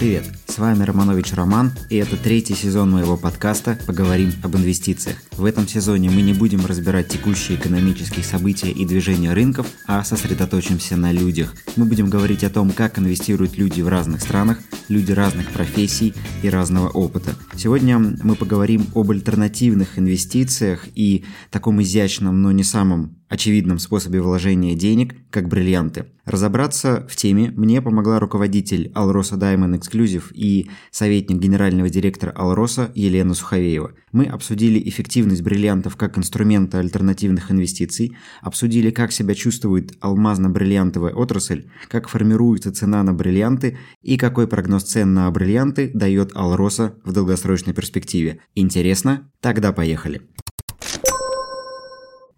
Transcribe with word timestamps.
Привет, 0.00 0.24
с 0.50 0.58
вами 0.58 0.82
Романович 0.82 1.34
Роман, 1.34 1.70
и 1.90 1.96
это 1.96 2.16
третий 2.16 2.54
сезон 2.54 2.90
моего 2.90 3.16
подкаста 3.16 3.78
«Поговорим 3.86 4.32
об 4.42 4.56
инвестициях». 4.56 5.18
В 5.30 5.44
этом 5.44 5.68
сезоне 5.68 6.10
мы 6.10 6.22
не 6.22 6.32
будем 6.32 6.66
разбирать 6.66 7.06
текущие 7.06 7.56
экономические 7.56 8.24
события 8.24 8.72
и 8.72 8.84
движения 8.84 9.32
рынков, 9.32 9.68
а 9.86 10.02
сосредоточимся 10.02 10.96
на 10.96 11.12
людях. 11.12 11.54
Мы 11.76 11.84
будем 11.84 12.10
говорить 12.10 12.42
о 12.42 12.50
том, 12.50 12.72
как 12.72 12.98
инвестируют 12.98 13.58
люди 13.58 13.80
в 13.80 13.86
разных 13.86 14.22
странах, 14.22 14.58
люди 14.88 15.12
разных 15.12 15.48
профессий 15.50 16.14
и 16.42 16.50
разного 16.50 16.88
опыта. 16.88 17.36
Сегодня 17.56 17.98
мы 17.98 18.34
поговорим 18.34 18.86
об 18.96 19.12
альтернативных 19.12 20.00
инвестициях 20.00 20.88
и 20.96 21.24
таком 21.50 21.80
изящном, 21.80 22.42
но 22.42 22.50
не 22.50 22.64
самом 22.64 23.20
очевидном 23.28 23.78
способе 23.78 24.20
вложения 24.20 24.74
денег, 24.74 25.14
как 25.30 25.48
бриллианты. 25.48 26.06
Разобраться 26.24 27.06
в 27.08 27.16
теме 27.16 27.52
мне 27.56 27.80
помогла 27.80 28.18
руководитель 28.18 28.90
Alrosa 28.94 29.38
Diamond 29.38 29.80
Exclusive 29.80 30.32
и 30.40 30.70
советник 30.90 31.38
генерального 31.38 31.90
директора 31.90 32.32
Alrosa 32.32 32.90
Елена 32.94 33.34
Суховеева. 33.34 33.92
Мы 34.10 34.24
обсудили 34.24 34.80
эффективность 34.88 35.42
бриллиантов 35.42 35.96
как 35.96 36.16
инструмента 36.16 36.78
альтернативных 36.78 37.52
инвестиций, 37.52 38.16
обсудили, 38.40 38.90
как 38.90 39.12
себя 39.12 39.34
чувствует 39.34 39.92
алмазно-бриллиантовая 40.00 41.12
отрасль, 41.12 41.66
как 41.88 42.08
формируется 42.08 42.72
цена 42.72 43.02
на 43.02 43.12
бриллианты 43.12 43.78
и 44.02 44.16
какой 44.16 44.48
прогноз 44.48 44.84
цен 44.84 45.12
на 45.12 45.30
бриллианты 45.30 45.90
дает 45.92 46.32
Alrosa 46.32 46.94
в 47.04 47.12
долгосрочной 47.12 47.74
перспективе. 47.74 48.40
Интересно? 48.54 49.30
Тогда 49.40 49.72
поехали. 49.72 50.22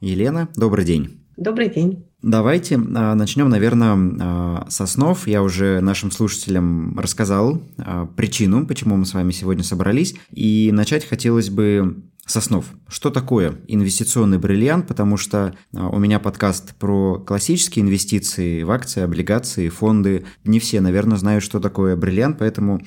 Елена, 0.01 0.49
добрый 0.57 0.85
день. 0.85 1.22
Добрый 1.43 1.69
день. 1.71 2.07
Давайте 2.23 2.77
а, 2.77 3.17
начнем, 3.17 3.49
наверное, 3.49 3.99
а, 4.21 4.67
со 4.69 4.87
снов. 4.87 5.27
Я 5.27 5.43
уже 5.43 5.81
нашим 5.81 6.13
слушателям 6.13 6.97
рассказал 6.97 7.61
а, 7.79 8.07
причину, 8.07 8.65
почему 8.65 8.97
мы 8.97 9.05
с 9.05 9.13
вами 9.13 9.33
сегодня 9.33 9.65
собрались. 9.65 10.15
И 10.31 10.71
начать 10.73 11.05
хотелось 11.05 11.51
бы 11.51 12.05
Соснов. 12.27 12.67
Что 12.89 13.11
такое 13.11 13.57
инвестиционный 13.67 14.39
бриллиант? 14.39 14.87
Потому 14.87 15.17
что 15.17 15.55
а, 15.75 15.89
у 15.89 15.99
меня 15.99 16.21
подкаст 16.21 16.75
про 16.77 17.19
классические 17.19 17.85
инвестиции 17.85 18.63
в 18.63 18.71
акции, 18.71 19.03
облигации, 19.03 19.69
фонды. 19.69 20.25
Не 20.45 20.61
все, 20.61 20.81
наверное, 20.81 21.19
знают, 21.19 21.43
что 21.43 21.59
такое 21.59 21.97
бриллиант, 21.97 22.39
поэтому 22.39 22.81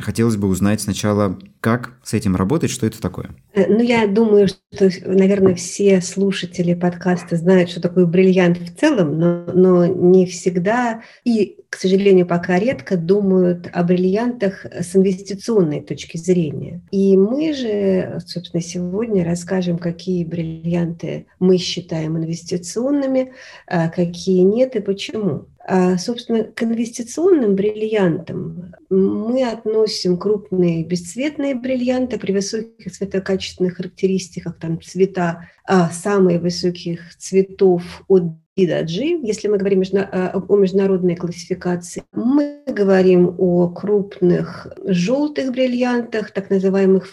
хотелось 0.00 0.36
бы 0.36 0.48
узнать 0.48 0.82
сначала, 0.82 1.38
как 1.60 1.94
с 2.02 2.12
этим 2.12 2.36
работать, 2.36 2.70
что 2.70 2.86
это 2.86 3.00
такое. 3.00 3.30
Э, 3.54 3.66
ну, 3.68 3.82
я 3.82 4.06
думаю, 4.06 4.48
что, 4.48 4.90
наверное, 5.06 5.54
все 5.54 6.02
слушатели 6.02 6.74
подкаста 6.74 7.36
знают, 7.36 7.70
что 7.70 7.80
такое 7.80 8.04
бриллиант 8.04 8.58
в 8.58 8.76
целом, 8.78 9.18
но, 9.18 9.46
но 9.54 9.86
не 9.86 10.26
всегда 10.26 11.02
и 11.24 11.63
к 11.74 11.76
сожалению, 11.76 12.24
пока 12.24 12.56
редко 12.60 12.96
думают 12.96 13.68
о 13.72 13.82
бриллиантах 13.82 14.64
с 14.64 14.94
инвестиционной 14.94 15.80
точки 15.80 16.16
зрения. 16.16 16.80
И 16.92 17.16
мы 17.16 17.52
же, 17.52 18.20
собственно, 18.24 18.62
сегодня 18.62 19.24
расскажем, 19.24 19.78
какие 19.78 20.22
бриллианты 20.24 21.26
мы 21.40 21.58
считаем 21.58 22.16
инвестиционными, 22.16 23.32
а 23.66 23.88
какие 23.88 24.42
нет 24.42 24.76
и 24.76 24.80
почему. 24.80 25.46
А, 25.66 25.98
собственно, 25.98 26.44
к 26.44 26.62
инвестиционным 26.62 27.56
бриллиантам 27.56 28.72
мы 28.88 29.42
относим 29.42 30.16
крупные 30.16 30.84
бесцветные 30.84 31.56
бриллианты 31.56 32.20
при 32.20 32.30
высоких 32.30 32.92
цветокачественных 32.92 33.78
характеристиках, 33.78 34.60
там 34.60 34.80
цвета 34.80 35.48
а, 35.64 35.90
самых 35.90 36.40
высоких 36.40 37.16
цветов 37.16 37.82
от 38.06 38.43
IDG, 38.56 39.20
если 39.22 39.48
мы 39.48 39.58
говорим 39.58 39.82
э, 39.82 40.30
о 40.32 40.56
международной 40.56 41.16
классификации. 41.16 42.04
Мы 42.12 42.62
говорим 42.66 43.34
о 43.38 43.68
крупных 43.68 44.68
желтых 44.84 45.50
бриллиантах, 45.50 46.30
так 46.30 46.50
называемых 46.50 47.06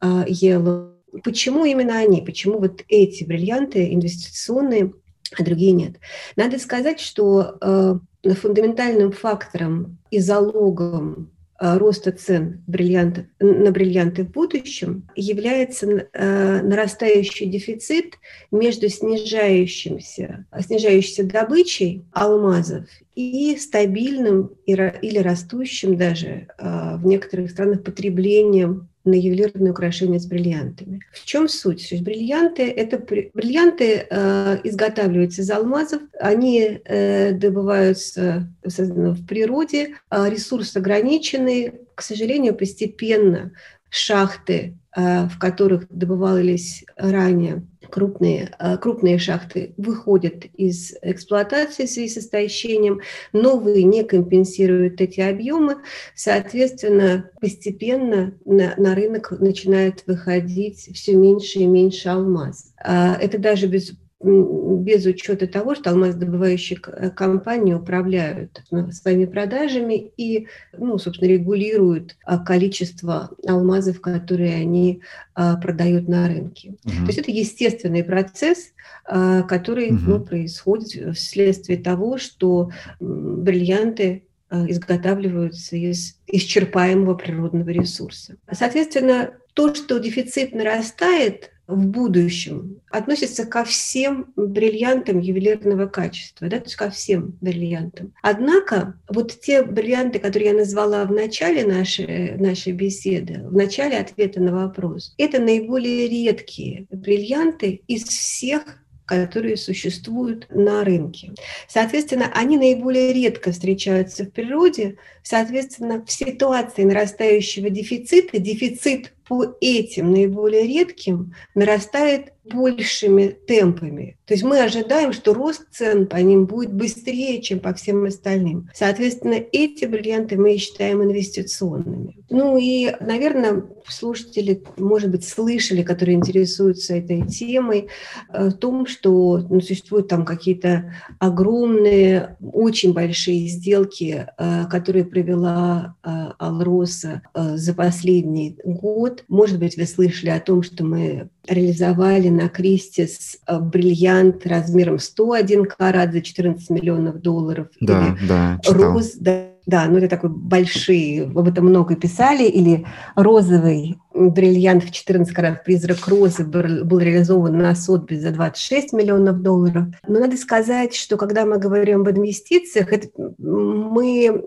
э, 0.00 0.06
yellow. 0.26 0.94
Почему 1.22 1.64
именно 1.64 1.98
они? 1.98 2.22
Почему 2.22 2.58
вот 2.58 2.82
эти 2.88 3.24
бриллианты 3.24 3.92
инвестиционные, 3.92 4.92
а 5.38 5.44
другие 5.44 5.72
нет? 5.72 5.96
Надо 6.36 6.58
сказать, 6.58 7.00
что 7.00 7.58
э, 7.60 7.98
фундаментальным 8.34 9.12
фактором 9.12 9.98
и 10.10 10.18
залогом 10.18 11.30
роста 11.58 12.12
цен 12.12 12.62
бриллиантов, 12.66 13.26
на 13.40 13.70
бриллианты 13.70 14.24
в 14.24 14.30
будущем 14.30 15.08
является 15.16 15.86
э, 15.86 16.62
нарастающий 16.62 17.46
дефицит 17.46 18.14
между 18.50 18.88
снижающимся, 18.88 20.46
снижающейся 20.60 21.24
добычей 21.24 22.04
алмазов 22.12 22.86
и 23.14 23.56
стабильным 23.56 24.52
или 24.66 25.18
растущим 25.18 25.96
даже 25.96 26.46
э, 26.58 26.96
в 26.96 27.04
некоторых 27.04 27.50
странах 27.50 27.82
потреблением 27.82 28.88
на 29.10 29.14
ювелирные 29.14 29.72
украшения 29.72 30.18
с 30.18 30.26
бриллиантами. 30.26 31.00
В 31.12 31.24
чем 31.24 31.48
суть? 31.48 31.88
То 31.88 31.94
есть 31.94 32.04
бриллианты 32.04 32.68
это 32.70 32.98
бриллианты 32.98 34.06
э, 34.08 34.58
изготавливаются 34.64 35.42
из 35.42 35.50
алмазов, 35.50 36.02
они 36.20 36.80
э, 36.84 37.32
добываются 37.32 38.48
в 38.62 39.26
природе, 39.26 39.94
э, 40.10 40.30
ресурс 40.30 40.76
ограниченный, 40.76 41.72
к 41.94 42.02
сожалению, 42.02 42.54
постепенно 42.54 43.52
шахты, 43.90 44.76
э, 44.96 45.26
в 45.26 45.38
которых 45.38 45.88
добывались 45.88 46.84
ранее 46.96 47.62
крупные, 47.90 48.54
э, 48.58 48.76
крупные 48.78 49.18
шахты 49.18 49.74
выходят 49.76 50.44
из 50.54 50.94
эксплуатации 51.02 51.86
в 51.86 51.90
связи 51.90 52.08
с 52.08 52.18
истощением, 52.18 53.00
новые 53.32 53.84
не 53.84 54.04
компенсируют 54.04 55.00
эти 55.00 55.20
объемы, 55.20 55.76
соответственно, 56.14 57.30
постепенно 57.40 58.34
на, 58.44 58.74
на 58.76 58.94
рынок 58.94 59.32
начинает 59.38 60.04
выходить 60.06 60.88
все 60.94 61.14
меньше 61.14 61.60
и 61.60 61.66
меньше 61.66 62.08
алмаз. 62.08 62.72
А 62.78 63.16
это 63.20 63.38
даже 63.38 63.66
без 63.66 63.92
без 64.20 65.06
учета 65.06 65.46
того, 65.46 65.76
что 65.76 65.90
алмаздобывающие 65.90 66.78
э, 66.86 67.10
компании 67.10 67.74
управляют 67.74 68.64
ну, 68.72 68.90
своими 68.90 69.26
продажами 69.26 70.10
и, 70.16 70.48
ну, 70.76 70.98
собственно, 70.98 71.28
регулируют 71.28 72.16
а, 72.24 72.38
количество 72.38 73.30
алмазов, 73.46 74.00
которые 74.00 74.56
они 74.56 75.02
а, 75.34 75.56
продают 75.56 76.08
на 76.08 76.26
рынке. 76.26 76.74
Угу. 76.84 76.94
То 76.94 77.06
есть 77.06 77.18
это 77.18 77.30
естественный 77.30 78.02
процесс, 78.02 78.72
а, 79.04 79.42
который 79.42 79.90
угу. 79.90 80.00
ну, 80.06 80.20
происходит 80.20 81.16
вследствие 81.16 81.78
того, 81.78 82.18
что 82.18 82.70
бриллианты 82.98 84.24
изготавливаются 84.50 85.76
из 85.76 86.16
исчерпаемого 86.26 87.14
природного 87.14 87.68
ресурса. 87.68 88.36
Соответственно, 88.50 89.34
то, 89.52 89.74
что 89.74 89.98
дефицит 89.98 90.54
нарастает, 90.54 91.50
в 91.68 91.86
будущем 91.86 92.80
относится 92.90 93.44
ко 93.44 93.62
всем 93.62 94.32
бриллиантам 94.34 95.20
ювелирного 95.20 95.86
качества, 95.86 96.48
да, 96.48 96.58
то 96.58 96.64
есть 96.64 96.76
ко 96.76 96.90
всем 96.90 97.36
бриллиантам. 97.42 98.14
Однако 98.22 98.98
вот 99.08 99.38
те 99.40 99.62
бриллианты, 99.62 100.18
которые 100.18 100.50
я 100.52 100.56
назвала 100.56 101.04
в 101.04 101.12
начале 101.12 101.64
нашей, 101.64 102.36
нашей 102.38 102.72
беседы, 102.72 103.42
в 103.44 103.54
начале 103.54 103.98
ответа 103.98 104.40
на 104.40 104.52
вопрос, 104.52 105.14
это 105.18 105.40
наиболее 105.40 106.08
редкие 106.08 106.86
бриллианты 106.90 107.82
из 107.86 108.04
всех 108.04 108.62
которые 109.08 109.56
существуют 109.56 110.46
на 110.50 110.84
рынке. 110.84 111.32
Соответственно, 111.66 112.30
они 112.34 112.58
наиболее 112.58 113.14
редко 113.14 113.52
встречаются 113.52 114.24
в 114.24 114.30
природе. 114.30 114.98
Соответственно, 115.22 116.04
в 116.04 116.12
ситуации 116.12 116.84
нарастающего 116.84 117.70
дефицита, 117.70 118.38
дефицит 118.38 119.14
по 119.28 119.44
этим 119.60 120.10
наиболее 120.12 120.66
редким 120.66 121.34
нарастает 121.54 122.32
большими 122.52 123.28
темпами. 123.46 124.18
То 124.26 124.34
есть 124.34 124.44
мы 124.44 124.60
ожидаем, 124.60 125.12
что 125.12 125.32
рост 125.32 125.62
цен 125.70 126.06
по 126.06 126.16
ним 126.16 126.44
будет 126.44 126.72
быстрее, 126.72 127.40
чем 127.40 127.60
по 127.60 127.72
всем 127.72 128.04
остальным. 128.04 128.68
Соответственно, 128.74 129.42
эти 129.52 129.86
бриллианты 129.86 130.36
мы 130.36 130.58
считаем 130.58 131.02
инвестиционными. 131.02 132.18
Ну 132.28 132.58
и, 132.58 132.94
наверное, 133.00 133.64
слушатели, 133.88 134.62
может 134.76 135.10
быть, 135.10 135.26
слышали, 135.26 135.82
которые 135.82 136.16
интересуются 136.16 136.94
этой 136.94 137.26
темой, 137.26 137.88
э, 138.32 138.48
в 138.48 138.52
том, 138.52 138.86
что 138.86 139.38
ну, 139.38 139.62
существуют 139.62 140.08
там 140.08 140.26
какие-то 140.26 140.94
огромные, 141.18 142.36
очень 142.40 142.92
большие 142.92 143.48
сделки, 143.48 144.26
э, 144.36 144.64
которые 144.66 145.06
провела 145.06 145.96
э, 146.04 146.08
Алроса 146.38 147.22
за 147.34 147.72
последний 147.72 148.58
год. 148.62 149.24
Может 149.28 149.58
быть, 149.58 149.76
вы 149.78 149.86
слышали 149.86 150.30
о 150.30 150.40
том, 150.40 150.62
что 150.62 150.84
мы 150.84 151.30
реализовали 151.48 152.28
на 152.28 152.48
Кристис 152.48 153.38
э, 153.46 153.58
бриллиант 153.58 154.46
размером 154.46 154.98
101 154.98 155.66
карат 155.66 156.12
за 156.12 156.20
14 156.20 156.70
миллионов 156.70 157.20
долларов. 157.20 157.68
Да, 157.80 158.16
Или 158.18 158.28
да, 158.28 158.60
Роз, 158.66 159.14
да, 159.14 159.46
Да, 159.66 159.86
ну 159.86 159.98
это 159.98 160.08
такой 160.08 160.30
большие, 160.30 161.24
об 161.24 161.46
этом 161.48 161.66
много 161.66 161.94
писали, 161.94 162.44
или 162.44 162.86
розовый 163.14 163.98
бриллиант 164.14 164.84
в 164.84 164.90
14 164.90 165.34
карат 165.34 165.64
«Призрак 165.64 166.06
розы» 166.08 166.44
был 166.44 166.98
реализован 166.98 167.58
на 167.58 167.74
Сотбис 167.74 168.20
за 168.20 168.30
26 168.30 168.92
миллионов 168.92 169.42
долларов. 169.42 169.86
Но 170.06 170.20
надо 170.20 170.36
сказать, 170.36 170.94
что 170.94 171.16
когда 171.16 171.44
мы 171.44 171.58
говорим 171.58 172.00
об 172.00 172.10
инвестициях, 172.10 172.92
это, 172.92 173.08
мы 173.38 174.42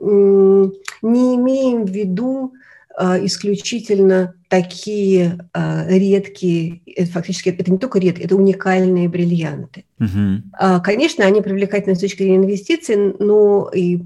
не 1.02 1.36
имеем 1.36 1.86
в 1.86 1.90
виду 1.90 2.54
исключительно 2.98 4.36
такие 4.50 5.38
а, 5.54 5.86
редкие, 5.88 6.82
это 6.86 7.12
фактически 7.12 7.50
это 7.50 7.72
не 7.72 7.78
только 7.78 8.00
редкие, 8.00 8.26
это 8.26 8.36
уникальные 8.36 9.08
бриллианты. 9.08 9.86
Uh-huh. 10.00 10.82
Конечно, 10.84 11.26
они 11.26 11.42
привлекательны 11.42 11.96
с 11.96 12.00
точки 12.00 12.24
зрения 12.24 12.38
инвестиций, 12.38 13.16
но 13.20 13.70
и, 13.74 14.00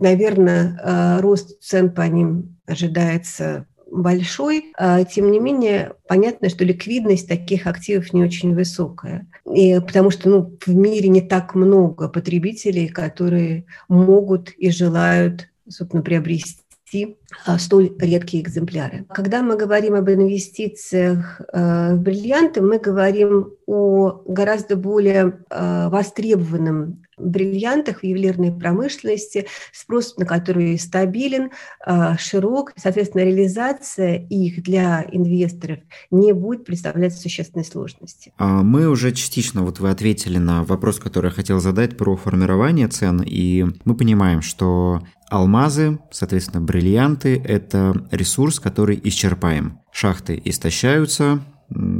наверное, 0.00 1.20
рост 1.20 1.60
цен 1.60 1.90
по 1.90 2.02
ним 2.02 2.56
ожидается 2.66 3.66
большой, 3.90 4.72
тем 5.12 5.30
не 5.30 5.38
менее 5.38 5.92
понятно, 6.08 6.48
что 6.48 6.64
ликвидность 6.64 7.28
таких 7.28 7.66
активов 7.66 8.14
не 8.14 8.24
очень 8.24 8.54
высокая, 8.54 9.26
и, 9.44 9.78
потому 9.80 10.10
что 10.10 10.30
ну, 10.30 10.58
в 10.64 10.74
мире 10.74 11.10
не 11.10 11.20
так 11.20 11.54
много 11.54 12.08
потребителей, 12.08 12.88
которые 12.88 13.66
могут 13.88 14.50
и 14.52 14.70
желают 14.70 15.48
собственно, 15.68 16.02
приобрести 16.02 16.61
приобрести 16.92 17.18
а, 17.46 17.58
столь 17.58 17.92
редкие 17.98 18.42
экземпляры. 18.42 19.06
Когда 19.08 19.42
мы 19.42 19.56
говорим 19.56 19.94
об 19.94 20.08
инвестициях 20.08 21.40
э, 21.52 21.94
в 21.94 22.00
бриллианты, 22.00 22.60
мы 22.60 22.78
говорим 22.78 23.52
о 23.66 24.22
гораздо 24.26 24.76
более 24.76 25.38
э, 25.50 25.88
востребованном 25.88 27.02
бриллиантах 27.22 28.00
в 28.00 28.04
ювелирной 28.04 28.52
промышленности, 28.52 29.46
спрос 29.72 30.16
на 30.16 30.26
которые 30.26 30.78
стабилен, 30.78 31.50
э, 31.86 32.16
широк, 32.18 32.72
соответственно, 32.76 33.22
реализация 33.22 34.16
их 34.16 34.62
для 34.62 35.04
инвесторов 35.10 35.78
не 36.10 36.32
будет 36.32 36.64
представлять 36.64 37.16
существенной 37.16 37.64
сложности. 37.64 38.32
А 38.38 38.62
мы 38.62 38.88
уже 38.88 39.12
частично, 39.12 39.62
вот 39.62 39.80
вы 39.80 39.90
ответили 39.90 40.38
на 40.38 40.64
вопрос, 40.64 40.98
который 40.98 41.26
я 41.26 41.34
хотел 41.34 41.60
задать 41.60 41.96
про 41.96 42.16
формирование 42.16 42.88
цен, 42.88 43.22
и 43.24 43.64
мы 43.84 43.94
понимаем, 43.94 44.42
что 44.42 45.02
Алмазы, 45.32 45.98
соответственно, 46.10 46.60
бриллианты– 46.60 47.40
это 47.44 48.06
ресурс, 48.10 48.60
который 48.60 49.00
исчерпаем. 49.02 49.80
Шахты 49.90 50.40
истощаются, 50.44 51.42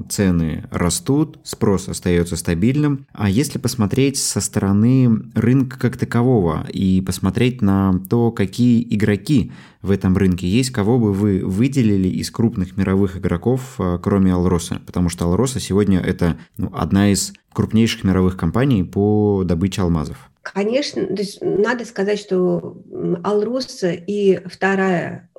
цены 0.08 0.64
растут, 0.70 1.38
спрос 1.44 1.88
остается 1.88 2.36
стабильным. 2.36 3.06
А 3.12 3.28
если 3.28 3.58
посмотреть 3.58 4.18
со 4.18 4.40
стороны 4.40 5.30
рынка 5.34 5.78
как 5.78 5.96
такового 5.96 6.66
и 6.68 7.00
посмотреть 7.00 7.62
на 7.62 8.00
то, 8.08 8.30
какие 8.30 8.82
игроки 8.94 9.52
в 9.80 9.90
этом 9.90 10.16
рынке 10.16 10.46
есть, 10.46 10.70
кого 10.70 10.98
бы 10.98 11.12
вы 11.12 11.44
выделили 11.44 12.08
из 12.08 12.30
крупных 12.30 12.76
мировых 12.76 13.16
игроков, 13.16 13.74
а, 13.78 13.98
кроме 13.98 14.32
Алроса? 14.32 14.80
Потому 14.86 15.08
что 15.08 15.26
Алроса 15.26 15.60
сегодня 15.60 16.00
это 16.00 16.36
ну, 16.56 16.70
одна 16.74 17.10
из 17.10 17.32
крупнейших 17.52 18.04
мировых 18.04 18.36
компаний 18.36 18.84
по 18.84 19.42
добыче 19.44 19.82
алмазов. 19.82 20.30
Конечно, 20.42 21.06
то 21.06 21.22
есть 21.22 21.38
надо 21.40 21.84
сказать, 21.84 22.18
что 22.18 22.76
Алроса 23.22 23.92
и 23.92 24.40
вторая 24.48 25.30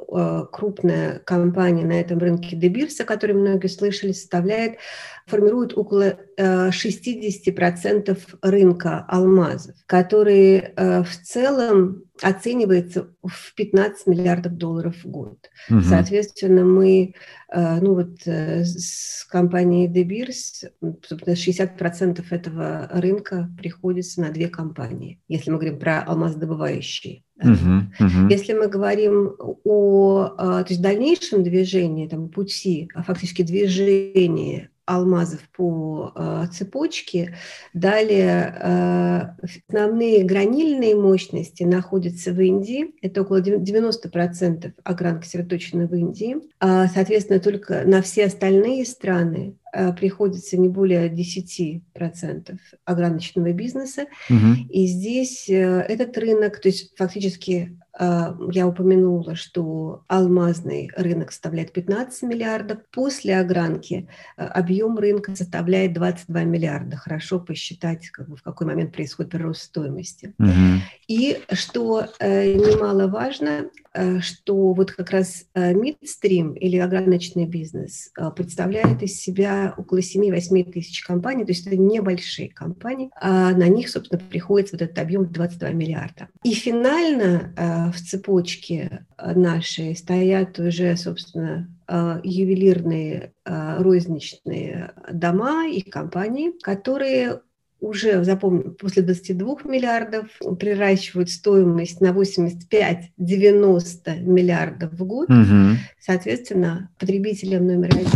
крупная 0.51 1.19
компания 1.19 1.85
на 1.85 1.99
этом 1.99 2.19
рынке 2.19 2.55
Дебирс, 2.55 2.99
о 2.99 3.05
которой 3.05 3.33
многие 3.33 3.67
слышали, 3.67 4.11
составляет, 4.11 4.77
формирует 5.25 5.77
около 5.77 6.17
60% 6.37 8.11
э, 8.11 8.15
рынка 8.41 9.05
алмазов, 9.07 9.75
который 9.85 10.57
э, 10.57 11.03
в 11.03 11.17
целом 11.23 12.03
оценивается 12.21 13.09
в 13.23 13.55
15 13.55 14.07
миллиардов 14.07 14.57
долларов 14.57 14.95
в 15.03 15.07
год. 15.07 15.49
Угу. 15.69 15.81
Соответственно, 15.81 16.63
мы, 16.63 17.15
э, 17.51 17.79
ну 17.79 17.95
вот 17.95 18.19
э, 18.25 18.63
с 18.63 19.25
компанией 19.29 19.87
De 19.87 20.03
Beers, 20.03 20.69
60% 20.81 22.23
этого 22.29 22.89
рынка 22.93 23.49
приходится 23.57 24.21
на 24.21 24.29
две 24.29 24.47
компании, 24.47 25.21
если 25.27 25.51
мы 25.51 25.57
говорим 25.57 25.79
про 25.79 26.01
алмаздобывающие. 26.03 27.23
Uh-huh, 27.43 27.81
uh-huh. 27.99 28.29
Если 28.29 28.53
мы 28.53 28.67
говорим 28.67 29.35
о 29.63 30.27
э, 30.37 30.63
то 30.63 30.65
есть 30.69 30.81
дальнейшем 30.81 31.43
движении, 31.43 32.07
там, 32.07 32.29
пути, 32.29 32.89
а 32.93 33.03
фактически 33.03 33.41
движении 33.41 34.69
алмазов 34.85 35.39
по 35.55 36.11
э, 36.15 36.45
цепочке. 36.51 37.35
Далее 37.73 38.55
э, 38.59 39.45
основные 39.69 40.23
гранильные 40.23 40.95
мощности 40.95 41.63
находятся 41.63 42.33
в 42.33 42.41
Индии. 42.41 42.93
Это 43.01 43.21
около 43.21 43.41
90% 43.41 44.73
огранки 44.83 45.25
сосредоточены 45.25 45.87
в 45.87 45.95
Индии. 45.95 46.37
А, 46.59 46.87
соответственно, 46.87 47.39
только 47.39 47.83
на 47.85 48.01
все 48.01 48.25
остальные 48.25 48.85
страны 48.85 49.55
приходится 49.97 50.57
не 50.57 50.69
более 50.69 51.09
10% 51.09 52.57
ограниченного 52.85 53.53
бизнеса. 53.53 54.05
Угу. 54.29 54.69
И 54.69 54.87
здесь 54.87 55.49
э, 55.49 55.85
этот 55.87 56.17
рынок, 56.17 56.59
то 56.59 56.67
есть 56.67 56.95
фактически 56.95 57.77
я 57.99 58.67
упомянула, 58.67 59.35
что 59.35 60.03
алмазный 60.07 60.89
рынок 60.95 61.31
составляет 61.31 61.71
15 61.73 62.23
миллиардов. 62.23 62.79
После 62.91 63.37
огранки 63.37 64.07
а, 64.35 64.47
объем 64.47 64.97
рынка 64.97 65.35
составляет 65.35 65.93
22 65.93 66.43
миллиарда. 66.43 66.97
Хорошо 66.97 67.39
посчитать, 67.39 68.09
как 68.09 68.29
бы, 68.29 68.35
в 68.35 68.41
какой 68.41 68.65
момент 68.67 68.93
происходит 68.93 69.31
прирост 69.31 69.63
стоимости. 69.63 70.33
Угу. 70.39 70.81
И 71.07 71.39
что 71.51 72.07
э, 72.19 72.53
немаловажно, 72.53 73.69
э, 73.93 74.19
что 74.21 74.73
вот 74.73 74.91
как 74.91 75.11
раз 75.11 75.45
э, 75.53 75.73
мидстрим 75.73 76.53
или 76.53 76.77
ограниченный 76.77 77.45
бизнес 77.45 78.11
э, 78.17 78.31
представляет 78.35 79.03
из 79.03 79.19
себя 79.19 79.73
около 79.77 79.99
7-8 79.99 80.71
тысяч 80.71 81.03
компаний, 81.03 81.45
то 81.45 81.51
есть 81.51 81.67
это 81.67 81.77
небольшие 81.77 82.49
компании, 82.49 83.09
а 83.19 83.51
на 83.51 83.67
них, 83.67 83.89
собственно, 83.89 84.19
приходится 84.19 84.75
вот 84.75 84.81
этот 84.81 84.97
объем 84.97 85.31
22 85.31 85.69
миллиарда. 85.71 86.29
И 86.43 86.53
финально 86.53 87.53
э, 87.55 87.82
в 87.91 87.99
цепочке 87.99 89.05
нашей 89.17 89.95
стоят 89.95 90.59
уже, 90.59 90.95
собственно, 90.95 91.69
э, 91.87 92.21
ювелирные 92.23 93.33
э, 93.45 93.81
розничные 93.81 94.93
дома 95.11 95.67
и 95.67 95.81
компании, 95.81 96.51
которые 96.61 97.41
уже, 97.83 98.23
запомню, 98.23 98.71
после 98.71 99.03
22 99.03 99.57
миллиардов 99.65 100.25
приращивают 100.59 101.29
стоимость 101.29 102.01
на 102.01 102.11
85-90 102.11 104.21
миллиардов 104.21 104.93
в 104.93 105.05
год. 105.05 105.29
Угу. 105.29 105.77
Соответственно, 105.99 106.89
потребителем 106.97 107.67
номер 107.67 107.95
один 107.95 108.09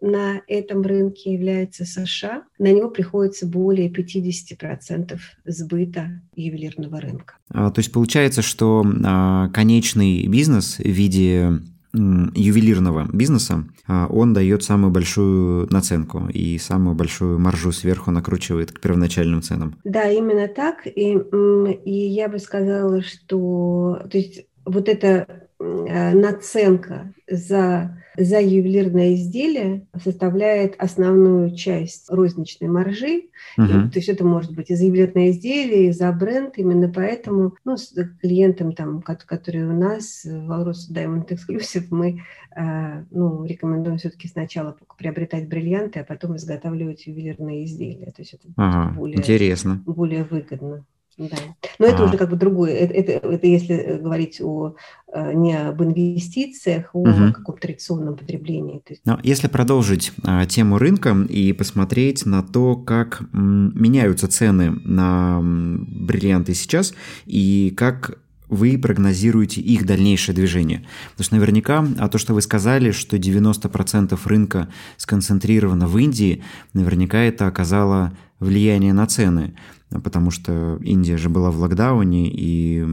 на 0.00 0.40
этом 0.48 0.82
рынке 0.82 1.34
является 1.34 1.84
США. 1.84 2.42
На 2.58 2.72
него 2.72 2.88
приходится 2.88 3.46
более 3.46 3.90
50% 3.90 5.20
сбыта 5.44 6.22
ювелирного 6.34 7.00
рынка. 7.00 7.34
А, 7.50 7.70
то 7.70 7.78
есть 7.80 7.92
получается, 7.92 8.42
что 8.42 8.84
а, 9.04 9.50
конечный 9.50 10.26
бизнес 10.26 10.78
в 10.78 10.88
виде 10.88 11.60
ювелирного 11.92 13.08
бизнеса, 13.12 13.64
а, 13.86 14.06
он 14.06 14.32
дает 14.32 14.62
самую 14.62 14.92
большую 14.92 15.66
наценку 15.72 16.28
и 16.32 16.58
самую 16.58 16.94
большую 16.94 17.38
маржу 17.38 17.72
сверху 17.72 18.10
накручивает 18.10 18.72
к 18.72 18.80
первоначальным 18.80 19.42
ценам. 19.42 19.76
Да, 19.84 20.08
именно 20.10 20.48
так. 20.48 20.86
И, 20.86 21.18
и 21.84 21.92
я 21.92 22.28
бы 22.28 22.38
сказала, 22.38 23.02
что 23.02 24.02
то 24.10 24.18
есть 24.18 24.46
вот 24.64 24.88
эта 24.88 25.48
наценка 25.60 27.12
за 27.28 28.00
за 28.16 28.40
ювелирное 28.40 29.14
изделие 29.14 29.86
составляет 30.02 30.74
основную 30.78 31.54
часть 31.54 32.10
розничной 32.10 32.68
маржи. 32.68 33.28
Угу. 33.56 33.66
И, 33.66 33.90
то 33.90 33.98
есть 33.98 34.08
это 34.08 34.24
может 34.24 34.54
быть 34.54 34.70
и 34.70 34.74
за 34.74 34.84
ювелирное 34.84 35.30
изделие, 35.30 35.88
и 35.88 35.92
за 35.92 36.12
бренд. 36.12 36.58
Именно 36.58 36.88
поэтому 36.88 37.54
ну, 37.64 37.76
с 37.76 37.94
клиентам, 38.20 38.72
там, 38.72 39.02
которые 39.02 39.66
у 39.66 39.72
нас 39.72 40.24
в 40.24 40.50
Aurus 40.50 40.92
Diamond 40.92 41.28
Exclusive, 41.28 41.86
мы 41.90 42.22
э, 42.56 43.04
ну, 43.10 43.44
рекомендуем 43.44 43.98
все-таки 43.98 44.28
сначала 44.28 44.76
приобретать 44.98 45.48
бриллианты, 45.48 46.00
а 46.00 46.04
потом 46.04 46.36
изготавливать 46.36 47.06
ювелирные 47.06 47.64
изделия. 47.64 48.10
То 48.10 48.22
есть 48.22 48.34
это 48.34 48.48
ага, 48.56 48.94
более, 48.94 49.18
интересно. 49.18 49.82
более 49.86 50.24
выгодно. 50.24 50.84
Да. 51.28 51.36
Но 51.78 51.86
это 51.86 52.02
а. 52.02 52.06
уже 52.06 52.16
как 52.16 52.30
бы 52.30 52.36
другое. 52.36 52.72
Это, 52.72 52.94
это, 52.94 53.28
это 53.28 53.46
если 53.46 53.76
э, 53.76 53.98
говорить 53.98 54.40
о 54.40 54.74
э, 55.12 55.32
не 55.34 55.54
об 55.54 55.82
инвестициях, 55.82 56.90
а 56.94 56.98
о 56.98 57.00
угу. 57.00 57.32
каком-то 57.32 57.60
традиционном 57.60 58.16
потреблении. 58.16 58.82
Но 59.04 59.20
если 59.22 59.48
продолжить 59.48 60.12
а, 60.24 60.46
тему 60.46 60.78
рынка 60.78 61.14
и 61.28 61.52
посмотреть 61.52 62.24
на 62.24 62.42
то, 62.42 62.76
как 62.76 63.22
м, 63.34 63.72
меняются 63.78 64.28
цены 64.28 64.70
на 64.70 65.40
бриллианты 65.42 66.54
сейчас 66.54 66.94
и 67.26 67.74
как 67.76 68.18
вы 68.48 68.78
прогнозируете 68.78 69.60
их 69.60 69.86
дальнейшее 69.86 70.34
движение? 70.34 70.86
Потому 71.12 71.24
что 71.24 71.34
наверняка, 71.36 71.86
а 71.98 72.08
то, 72.08 72.18
что 72.18 72.34
вы 72.34 72.42
сказали, 72.42 72.90
что 72.90 73.16
90% 73.16 74.18
рынка 74.24 74.68
сконцентрировано 74.96 75.86
в 75.86 75.96
Индии, 75.98 76.42
наверняка 76.72 77.18
это 77.18 77.46
оказало 77.46 78.12
влияние 78.40 78.92
на 78.92 79.06
цены 79.06 79.54
потому 80.02 80.30
что 80.30 80.78
Индия 80.82 81.16
же 81.16 81.28
была 81.28 81.50
в 81.50 81.58
локдауне, 81.58 82.30
и 82.32 82.86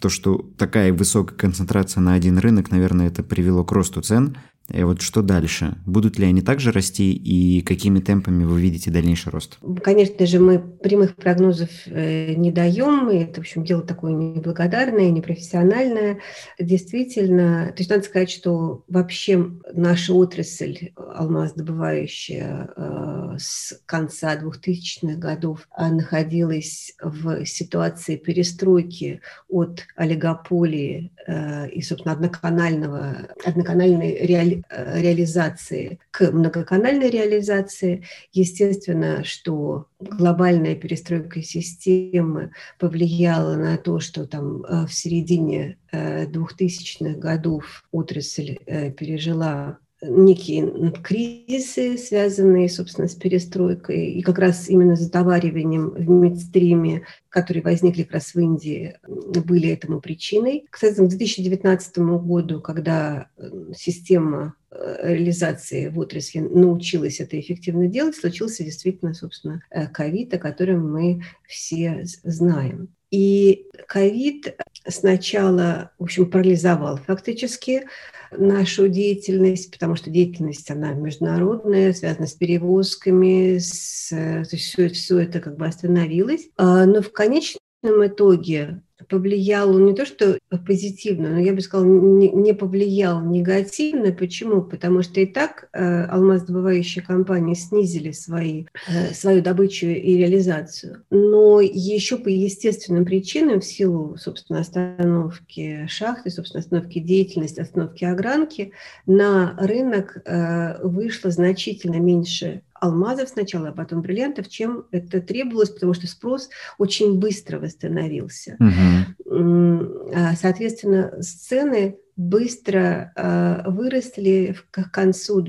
то, 0.00 0.08
что 0.08 0.50
такая 0.56 0.92
высокая 0.92 1.36
концентрация 1.36 2.00
на 2.00 2.14
один 2.14 2.38
рынок, 2.38 2.70
наверное, 2.70 3.08
это 3.08 3.22
привело 3.22 3.64
к 3.64 3.72
росту 3.72 4.00
цен. 4.00 4.36
И 4.72 4.82
вот 4.82 5.02
что 5.02 5.22
дальше? 5.22 5.76
Будут 5.86 6.18
ли 6.18 6.26
они 6.26 6.42
также 6.42 6.72
расти 6.72 7.12
и 7.12 7.60
какими 7.62 7.98
темпами 8.00 8.44
вы 8.44 8.60
видите 8.60 8.90
дальнейший 8.90 9.30
рост? 9.32 9.58
Конечно 9.82 10.26
же, 10.26 10.38
мы 10.38 10.58
прямых 10.58 11.16
прогнозов 11.16 11.70
э, 11.86 12.34
не 12.34 12.52
даем, 12.52 13.08
это, 13.08 13.36
в 13.36 13.38
общем, 13.38 13.64
дело 13.64 13.82
такое 13.82 14.12
неблагодарное, 14.12 15.10
непрофессиональное. 15.10 16.18
Действительно, 16.58 17.66
то 17.66 17.74
есть 17.78 17.90
надо 17.90 18.02
сказать, 18.04 18.30
что 18.30 18.84
вообще 18.88 19.50
наша 19.72 20.12
отрасль 20.14 20.92
алмаздобывающая 20.96 22.70
э, 22.76 23.36
с 23.38 23.80
конца 23.86 24.36
2000-х 24.36 25.16
годов 25.16 25.68
находилась 25.76 26.94
в 27.02 27.44
ситуации 27.44 28.16
перестройки 28.16 29.20
от 29.48 29.86
олигополии 29.96 31.12
э, 31.26 31.70
и, 31.70 31.82
собственно, 31.82 32.14
одноканального, 32.14 33.28
одноканальной 33.44 34.26
реали, 34.26 34.59
Э, 34.68 35.00
реализации 35.00 35.98
к 36.10 36.30
многоканальной 36.30 37.10
реализации. 37.10 38.04
Естественно, 38.32 39.24
что 39.24 39.86
глобальная 40.00 40.74
перестройка 40.74 41.42
системы 41.42 42.52
повлияла 42.78 43.56
на 43.56 43.76
то, 43.78 44.00
что 44.00 44.26
там 44.26 44.64
э, 44.64 44.86
в 44.86 44.92
середине 44.92 45.78
2000-х 45.92 47.10
э, 47.10 47.14
годов 47.14 47.84
отрасль 47.92 48.58
пережила 48.98 49.78
некие 50.02 50.92
кризисы, 51.02 51.98
связанные, 51.98 52.68
собственно, 52.68 53.08
с 53.08 53.14
перестройкой, 53.14 54.12
и 54.12 54.22
как 54.22 54.38
раз 54.38 54.68
именно 54.68 54.96
с 54.96 55.00
затовариванием 55.00 55.90
в 55.90 56.08
медстриме, 56.08 57.02
которые 57.28 57.62
возникли 57.62 58.04
как 58.04 58.14
раз 58.14 58.34
в 58.34 58.40
Индии, 58.40 58.98
были 59.06 59.68
этому 59.68 60.00
причиной. 60.00 60.66
Кстати, 60.70 60.94
к 60.94 61.08
2019 61.08 61.98
году, 61.98 62.60
когда 62.60 63.28
система 63.76 64.54
э, 64.70 65.14
реализации 65.14 65.88
в 65.88 65.98
отрасли 65.98 66.38
научилась 66.38 67.20
это 67.20 67.38
эффективно 67.38 67.86
делать, 67.86 68.16
случился 68.16 68.64
действительно, 68.64 69.14
собственно, 69.14 69.62
э, 69.70 69.86
ковид, 69.86 70.32
о 70.34 70.38
котором 70.38 70.90
мы 70.90 71.22
все 71.46 72.04
знаем. 72.24 72.88
И 73.10 73.66
ковид 73.86 74.56
сначала, 74.86 75.92
в 75.98 76.04
общем, 76.04 76.30
парализовал 76.30 76.98
фактически 76.98 77.86
нашу 78.30 78.88
деятельность, 78.88 79.70
потому 79.70 79.96
что 79.96 80.10
деятельность, 80.10 80.70
она 80.70 80.92
международная, 80.92 81.92
связана 81.92 82.26
с 82.26 82.34
перевозками, 82.34 83.58
с, 83.58 84.10
то 84.10 84.48
есть 84.50 84.64
все, 84.64 84.88
все 84.88 85.18
это 85.20 85.40
как 85.40 85.56
бы 85.56 85.66
остановилось. 85.66 86.48
А, 86.56 86.86
но 86.86 87.02
в 87.02 87.12
конечном 87.12 87.60
итоге 87.82 88.82
повлиял 89.08 89.78
не 89.78 89.94
то, 89.94 90.04
что 90.04 90.38
позитивно, 90.66 91.30
но 91.30 91.38
я 91.38 91.52
бы 91.52 91.60
сказала, 91.60 91.86
не, 91.86 92.30
не 92.30 92.54
повлиял 92.54 93.24
негативно. 93.24 94.12
Почему? 94.12 94.62
Потому 94.62 95.02
что 95.02 95.20
и 95.20 95.26
так 95.26 95.68
э, 95.72 96.04
алмаздобывающие 96.04 97.04
компании 97.04 97.54
снизили 97.54 98.12
свои, 98.12 98.66
э, 98.88 99.12
свою 99.14 99.42
добычу 99.42 99.86
и 99.86 100.16
реализацию. 100.16 101.04
Но 101.10 101.60
еще 101.60 102.16
по 102.16 102.28
естественным 102.28 103.04
причинам, 103.04 103.60
в 103.60 103.64
силу, 103.64 104.16
собственно, 104.16 104.60
остановки 104.60 105.86
шахты, 105.88 106.30
собственно, 106.30 106.60
остановки 106.60 106.98
деятельности, 106.98 107.60
остановки 107.60 108.04
огранки, 108.04 108.72
на 109.06 109.56
рынок 109.58 110.18
э, 110.24 110.82
вышло 110.82 111.30
значительно 111.30 111.96
меньше 111.96 112.62
алмазов 112.80 113.28
сначала, 113.28 113.68
а 113.68 113.72
потом 113.72 114.02
бриллиантов, 114.02 114.48
чем 114.48 114.86
это 114.90 115.20
требовалось, 115.20 115.70
потому 115.70 115.94
что 115.94 116.06
спрос 116.06 116.48
очень 116.78 117.18
быстро 117.18 117.58
восстановился. 117.58 118.56
Угу. 118.58 120.12
Соответственно, 120.36 121.20
цены 121.22 121.98
быстро 122.16 123.12
э, 123.16 123.70
выросли 123.70 124.54
к 124.70 124.90
концу 124.90 125.42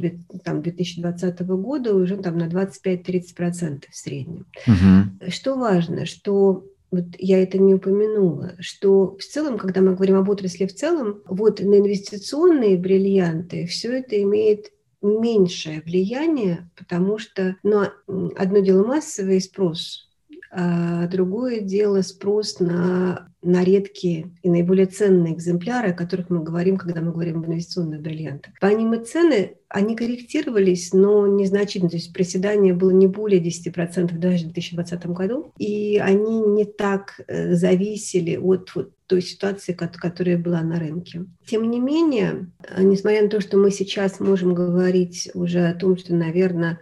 там, 0.43 0.61
2020 0.61 1.41
года 1.41 1.95
уже 1.95 2.15
там, 2.17 2.37
на 2.37 2.47
25-30% 2.47 3.83
в 3.89 3.95
среднем. 3.95 4.45
Угу. 4.67 5.31
Что 5.31 5.55
важно, 5.57 6.05
что 6.05 6.65
вот 6.91 7.05
я 7.17 7.41
это 7.41 7.57
не 7.57 7.73
упомянула, 7.73 8.55
что 8.59 9.17
в 9.17 9.23
целом, 9.23 9.57
когда 9.57 9.81
мы 9.81 9.95
говорим 9.95 10.17
об 10.17 10.29
отрасли 10.29 10.65
в 10.65 10.73
целом, 10.73 11.21
вот 11.25 11.59
на 11.61 11.79
инвестиционные 11.79 12.77
бриллианты 12.77 13.65
все 13.65 13.99
это 13.99 14.21
имеет 14.21 14.71
меньшее 15.01 15.81
влияние, 15.81 16.69
потому 16.77 17.17
что 17.17 17.55
ну, 17.63 17.85
одно 18.35 18.59
дело 18.59 18.85
массовый 18.85 19.41
спрос, 19.41 20.09
а 20.51 21.07
другое 21.07 21.61
дело 21.61 22.01
спрос 22.01 22.59
на, 22.59 23.31
на 23.41 23.63
редкие 23.63 24.31
и 24.43 24.49
наиболее 24.49 24.85
ценные 24.85 25.33
экземпляры, 25.33 25.89
о 25.89 25.93
которых 25.93 26.29
мы 26.29 26.43
говорим, 26.43 26.77
когда 26.77 27.01
мы 27.01 27.11
говорим 27.11 27.39
об 27.39 27.47
инвестиционных 27.47 28.01
бриллиантах. 28.01 28.53
По 28.59 28.67
ним 28.67 28.93
и 28.93 29.03
цены, 29.03 29.55
они 29.73 29.95
корректировались, 29.95 30.93
но 30.93 31.27
незначительно. 31.27 31.89
То 31.89 31.95
есть 31.95 32.13
проседание 32.13 32.73
было 32.73 32.91
не 32.91 33.07
более 33.07 33.41
10% 33.41 34.17
даже 34.17 34.43
в 34.43 34.53
2020 34.53 35.05
году. 35.07 35.53
И 35.57 35.97
они 35.97 36.41
не 36.41 36.65
так 36.65 37.21
э, 37.27 37.53
зависели 37.53 38.35
от 38.35 38.75
вот, 38.75 38.91
той 39.07 39.21
ситуации, 39.21 39.73
которая 39.73 40.37
была 40.37 40.61
на 40.61 40.79
рынке. 40.79 41.25
Тем 41.45 41.69
не 41.69 41.79
менее, 41.79 42.49
э, 42.63 42.81
несмотря 42.81 43.23
на 43.23 43.29
то, 43.29 43.41
что 43.41 43.57
мы 43.57 43.71
сейчас 43.71 44.19
можем 44.19 44.53
говорить 44.53 45.29
уже 45.33 45.67
о 45.67 45.73
том, 45.73 45.97
что, 45.97 46.13
наверное, 46.15 46.79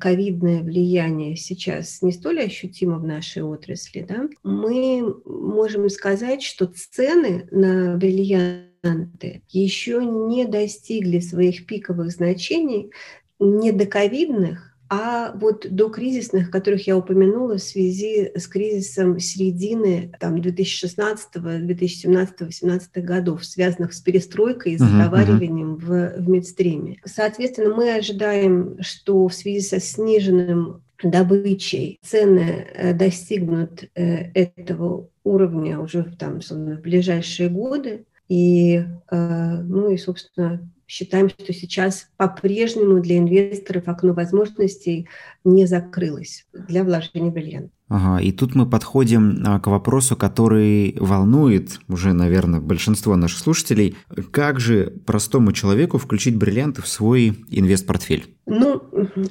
ковидное 0.00 0.62
влияние 0.62 1.36
сейчас 1.36 2.02
не 2.02 2.12
столь 2.12 2.42
ощутимо 2.42 2.98
в 2.98 3.04
нашей 3.04 3.42
отрасли, 3.42 4.06
да, 4.08 4.28
мы 4.42 5.14
можем 5.24 5.88
сказать, 5.88 6.01
что 6.42 6.66
цены 6.66 7.46
на 7.50 7.96
бриллианты 7.96 9.42
еще 9.48 10.04
не 10.04 10.44
достигли 10.44 11.20
своих 11.20 11.66
пиковых 11.66 12.10
значений 12.10 12.90
недоковидных, 13.38 14.72
а 14.94 15.32
вот 15.36 15.66
до 15.70 15.88
кризисных, 15.88 16.50
которых 16.50 16.86
я 16.86 16.98
упомянула 16.98 17.56
в 17.56 17.62
связи 17.62 18.30
с 18.36 18.46
кризисом 18.46 19.18
середины 19.18 20.12
там, 20.20 20.38
2016, 20.38 21.32
2017, 21.64 22.36
2018 22.36 23.02
годов, 23.02 23.42
связанных 23.42 23.94
с 23.94 24.00
перестройкой 24.02 24.72
и 24.72 24.76
затовариванием 24.76 25.76
uh-huh. 25.76 26.16
в, 26.18 26.22
в 26.22 26.28
медстриме. 26.28 27.00
Соответственно, 27.06 27.74
мы 27.74 27.94
ожидаем, 27.94 28.76
что 28.82 29.28
в 29.28 29.32
связи 29.32 29.60
со 29.60 29.80
сниженным 29.80 30.82
добычей 31.02 31.98
цены 32.02 32.66
э, 32.74 32.94
достигнут 32.94 33.84
э, 33.94 34.30
этого 34.32 35.08
уровня 35.24 35.80
уже 35.80 36.04
там, 36.18 36.40
в 36.40 36.80
ближайшие 36.80 37.48
годы. 37.48 38.04
И, 38.28 38.84
э, 39.10 39.60
ну 39.62 39.90
и, 39.90 39.96
собственно, 39.96 40.68
считаем, 40.86 41.28
что 41.28 41.52
сейчас 41.52 42.08
по-прежнему 42.16 43.00
для 43.00 43.18
инвесторов 43.18 43.88
окно 43.88 44.12
возможностей 44.12 45.08
не 45.44 45.66
закрылось 45.66 46.46
для 46.52 46.84
вложения 46.84 47.30
в 47.30 47.32
бриллиант. 47.32 47.72
Ага, 47.92 48.22
и 48.22 48.32
тут 48.32 48.54
мы 48.54 48.64
подходим 48.64 49.42
а, 49.46 49.60
к 49.60 49.66
вопросу, 49.66 50.16
который 50.16 50.96
волнует 50.98 51.78
уже, 51.88 52.14
наверное, 52.14 52.58
большинство 52.58 53.16
наших 53.16 53.40
слушателей. 53.40 53.96
Как 54.30 54.60
же 54.60 54.94
простому 55.04 55.52
человеку 55.52 55.98
включить 55.98 56.38
бриллианты 56.38 56.80
в 56.80 56.88
свой 56.88 57.44
инвест-портфель? 57.50 58.34
Ну, 58.46 58.82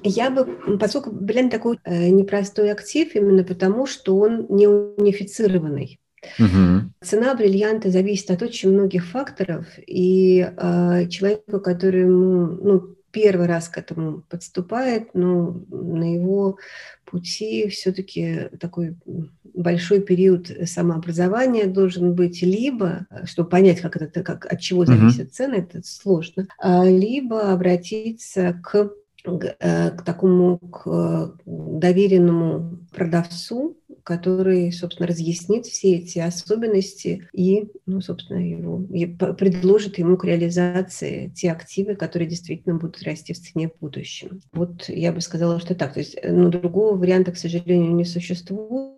я 0.04 0.30
бы, 0.30 0.78
поскольку 0.78 1.12
бриллиант 1.12 1.52
такой 1.52 1.80
э, 1.84 2.10
непростой 2.10 2.72
актив, 2.72 3.16
именно 3.16 3.44
потому, 3.44 3.88
что 3.88 4.16
он 4.16 4.46
не 4.50 4.68
унифицированный. 4.68 6.00
Угу. 6.38 6.92
Цена 7.02 7.34
бриллианта 7.34 7.90
зависит 7.90 8.30
от 8.30 8.44
очень 8.44 8.72
многих 8.72 9.08
факторов, 9.08 9.66
и 9.88 10.40
э, 10.40 11.08
человеку, 11.08 11.60
который 11.60 12.06
ну, 12.06 12.96
первый 13.12 13.48
раз 13.48 13.70
к 13.70 13.78
этому 13.78 14.24
подступает, 14.30 15.10
ну, 15.14 15.66
на 15.70 16.14
его 16.14 16.58
пути 17.06 17.68
все-таки 17.70 18.50
такой 18.60 18.96
большой 19.54 20.02
период 20.02 20.50
самообразования 20.66 21.68
должен 21.68 22.14
быть, 22.14 22.42
либо, 22.42 23.06
чтобы 23.26 23.50
понять, 23.50 23.82
как 23.82 23.98
это, 23.98 24.24
как, 24.24 24.46
от 24.46 24.60
чего 24.60 24.86
зависят 24.86 25.28
uh 25.28 25.32
цены, 25.32 25.56
это 25.56 25.82
сложно, 25.84 26.48
а, 26.58 26.86
либо 26.86 27.52
обратиться 27.52 28.60
к 28.64 28.92
Э, 29.24 29.92
к 29.92 30.02
такому 30.04 30.58
к 30.58 30.88
э, 30.88 31.28
доверенному 31.46 32.80
продавцу, 32.92 33.78
который, 34.04 34.72
собственно, 34.72 35.08
разъяснит 35.08 35.66
все 35.66 35.98
эти 35.98 36.20
особенности 36.20 37.28
и, 37.34 37.70
ну, 37.86 38.02
собственно, 38.02 38.40
его, 38.40 38.84
и 38.94 39.06
предложит 39.06 39.98
ему 39.98 40.18
к 40.18 40.26
реализации 40.26 41.32
те 41.36 41.52
активы, 41.52 41.96
которые 41.96 42.30
действительно 42.30 42.76
будут 42.76 43.04
расти 43.04 43.34
в 43.34 43.40
цене 43.40 43.70
в 43.70 43.80
будущем. 43.80 44.42
Вот 44.52 44.90
я 44.90 45.12
бы 45.12 45.22
сказала, 45.22 45.60
что 45.60 45.76
так. 45.76 45.94
То 45.94 46.00
есть, 46.00 46.18
ну, 46.24 46.50
другого 46.50 46.98
варианта, 46.98 47.32
к 47.32 47.38
сожалению, 47.38 47.96
не 47.96 48.06
существует 48.06 48.98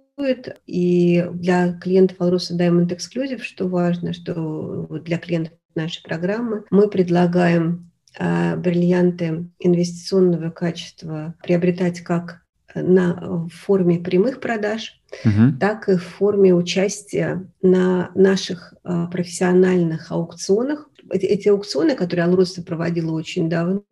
И 0.67 1.27
для 1.33 1.73
клиентов 1.73 2.19
Alrosa 2.19 2.55
Diamond 2.57 2.89
Exclusive, 2.89 3.41
что 3.41 3.67
важно, 3.67 4.13
что 4.13 4.87
для 5.03 5.17
клиентов 5.17 5.53
нашей 5.75 6.03
программы 6.03 6.65
мы 6.69 6.87
предлагаем 6.87 7.91
а, 8.17 8.55
бриллианты 8.55 9.49
инвестиционного 9.59 10.51
качества 10.51 11.35
приобретать 11.41 12.01
как 12.01 12.42
на, 12.75 13.47
в 13.47 13.49
форме 13.49 13.99
прямых 13.99 14.39
продаж, 14.39 15.01
угу. 15.25 15.57
так 15.59 15.89
и 15.89 15.95
в 15.95 16.03
форме 16.03 16.53
участия 16.53 17.47
на 17.61 18.11
наших 18.15 18.73
а, 18.83 19.07
профессиональных 19.07 20.11
аукционах. 20.11 20.89
Эти, 21.09 21.49
аукционы, 21.49 21.95
которые 21.95 22.25
Алроса 22.25 22.63
проводила 22.63 23.11
очень 23.11 23.49
давно, 23.49 23.83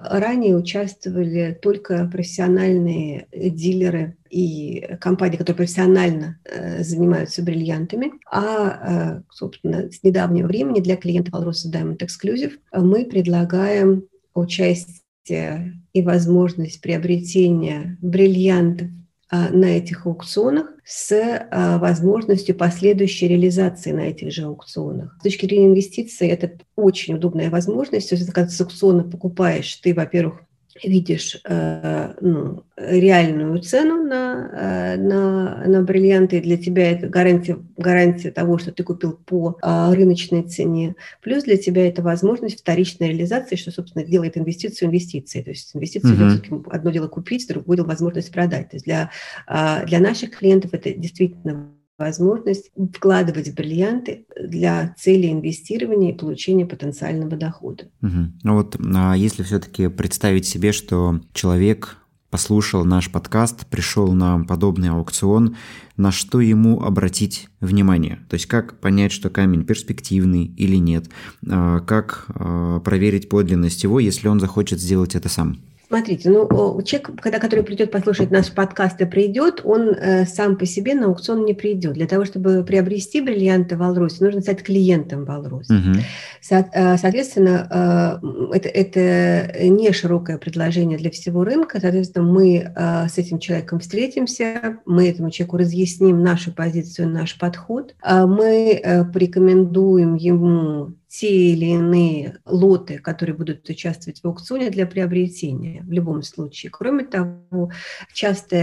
ранее 0.00 0.56
участвовали 0.56 1.56
только 1.62 2.08
профессиональные 2.12 3.28
дилеры 3.32 4.16
и 4.28 4.96
компании, 5.00 5.36
которые 5.36 5.58
профессионально 5.58 6.40
э, 6.44 6.82
занимаются 6.82 7.42
бриллиантами. 7.42 8.12
А, 8.30 9.20
э, 9.20 9.22
собственно, 9.30 9.90
с 9.90 10.02
недавнего 10.02 10.48
времени 10.48 10.80
для 10.80 10.96
клиентов 10.96 11.34
Alrosa 11.34 11.72
Diamond 11.72 11.98
Exclusive 11.98 12.54
мы 12.72 13.04
предлагаем 13.04 14.04
участие 14.34 15.74
и 15.98 16.02
возможность 16.02 16.80
приобретения 16.80 17.98
бриллиантов 18.00 18.88
а, 19.30 19.50
на 19.50 19.66
этих 19.66 20.06
аукционах 20.06 20.68
с 20.84 21.12
а, 21.12 21.78
возможностью 21.78 22.54
последующей 22.54 23.28
реализации 23.28 23.92
на 23.92 24.08
этих 24.08 24.32
же 24.32 24.44
аукционах. 24.44 25.16
С 25.20 25.22
точки 25.22 25.44
зрения 25.44 25.66
инвестиций 25.66 26.28
это 26.28 26.52
очень 26.76 27.14
удобная 27.14 27.50
возможность. 27.50 28.08
То 28.08 28.14
есть, 28.14 28.30
когда 28.32 28.48
с 28.48 28.60
аукциона 28.60 29.04
покупаешь, 29.04 29.76
ты, 29.76 29.92
во-первых, 29.92 30.40
видишь 30.82 31.40
э, 31.44 32.14
ну, 32.20 32.64
реальную 32.76 33.60
цену 33.60 34.04
на, 34.04 34.50
э, 34.52 34.96
на, 34.96 35.64
на 35.66 35.82
бриллианты, 35.82 36.40
для 36.40 36.56
тебя 36.56 36.92
это 36.92 37.08
гарантия, 37.08 37.58
гарантия 37.76 38.30
того, 38.30 38.58
что 38.58 38.72
ты 38.72 38.82
купил 38.82 39.12
по 39.12 39.58
э, 39.62 39.94
рыночной 39.94 40.42
цене. 40.42 40.94
Плюс 41.22 41.44
для 41.44 41.56
тебя 41.56 41.88
это 41.88 42.02
возможность 42.02 42.60
вторичной 42.60 43.08
реализации, 43.08 43.56
что, 43.56 43.70
собственно, 43.70 44.04
делает 44.04 44.36
инвестицию 44.36 44.88
инвестицией. 44.88 45.44
То 45.44 45.50
есть 45.50 45.74
инвестицию 45.74 46.14
uh-huh. 46.14 46.66
одно 46.70 46.90
дело 46.90 47.08
купить, 47.08 47.46
другое 47.48 47.76
дело 47.76 47.86
возможность 47.86 48.32
продать. 48.32 48.70
То 48.70 48.76
есть 48.76 48.84
для, 48.84 49.10
э, 49.46 49.86
для 49.86 50.00
наших 50.00 50.36
клиентов 50.36 50.74
это 50.74 50.92
действительно 50.92 51.70
возможность 51.98 52.70
вкладывать 52.94 53.52
бриллианты 53.54 54.26
для 54.40 54.94
цели 54.96 55.30
инвестирования 55.30 56.14
и 56.14 56.16
получения 56.16 56.64
потенциального 56.64 57.36
дохода. 57.36 57.88
Угу. 58.02 58.32
Ну 58.44 58.54
вот, 58.54 58.76
а 58.94 59.14
если 59.14 59.42
все-таки 59.42 59.88
представить 59.88 60.46
себе, 60.46 60.72
что 60.72 61.20
человек 61.32 61.98
послушал 62.30 62.84
наш 62.84 63.10
подкаст, 63.10 63.66
пришел 63.66 64.12
на 64.12 64.44
подобный 64.44 64.90
аукцион, 64.90 65.56
на 65.96 66.12
что 66.12 66.40
ему 66.40 66.82
обратить 66.82 67.48
внимание? 67.60 68.20
То 68.28 68.34
есть 68.34 68.46
как 68.46 68.78
понять, 68.80 69.12
что 69.12 69.30
камень 69.30 69.64
перспективный 69.64 70.44
или 70.44 70.76
нет? 70.76 71.06
А 71.48 71.80
как 71.80 72.26
а, 72.28 72.80
проверить 72.80 73.28
подлинность 73.28 73.82
его, 73.82 73.98
если 73.98 74.28
он 74.28 74.40
захочет 74.40 74.78
сделать 74.78 75.14
это 75.14 75.28
сам? 75.28 75.60
Смотрите, 75.88 76.28
ну, 76.28 76.46
человек, 76.82 77.10
когда, 77.22 77.38
который 77.38 77.64
придет 77.64 77.90
послушать 77.90 78.30
наш 78.30 78.52
подкаст 78.52 79.00
и 79.00 79.06
придет, 79.06 79.62
он 79.64 79.88
э, 79.88 80.26
сам 80.26 80.56
по 80.58 80.66
себе 80.66 80.94
на 80.94 81.06
аукцион 81.06 81.46
не 81.46 81.54
придет. 81.54 81.94
Для 81.94 82.06
того, 82.06 82.26
чтобы 82.26 82.62
приобрести 82.62 83.22
бриллианты 83.22 83.78
в 83.78 83.82
Алросе, 83.82 84.22
нужно 84.22 84.42
стать 84.42 84.62
клиентом 84.62 85.24
в 85.24 85.30
Алросе. 85.30 85.72
Угу. 85.72 85.94
Со, 86.42 86.68
э, 86.70 86.98
соответственно, 86.98 88.20
э, 88.22 88.56
это, 88.56 88.68
это 88.68 89.68
не 89.68 89.90
широкое 89.92 90.36
предложение 90.36 90.98
для 90.98 91.10
всего 91.10 91.42
рынка. 91.42 91.80
Соответственно, 91.80 92.26
мы 92.26 92.70
э, 92.74 93.08
с 93.08 93.16
этим 93.16 93.38
человеком 93.38 93.80
встретимся, 93.80 94.80
мы 94.84 95.08
этому 95.08 95.30
человеку 95.30 95.56
разъясним 95.56 96.22
нашу 96.22 96.52
позицию, 96.52 97.08
наш 97.08 97.38
подход. 97.38 97.94
Э, 98.04 98.26
мы 98.26 98.72
э, 98.72 99.04
порекомендуем 99.06 100.16
ему 100.16 100.97
те 101.08 101.52
или 101.52 101.64
иные 101.64 102.38
лоты, 102.44 102.98
которые 102.98 103.34
будут 103.34 103.68
участвовать 103.68 104.20
в 104.20 104.26
аукционе 104.26 104.68
для 104.68 104.86
приобретения 104.86 105.82
в 105.82 105.90
любом 105.90 106.22
случае. 106.22 106.70
Кроме 106.70 107.04
того, 107.04 107.72
часто 108.12 108.56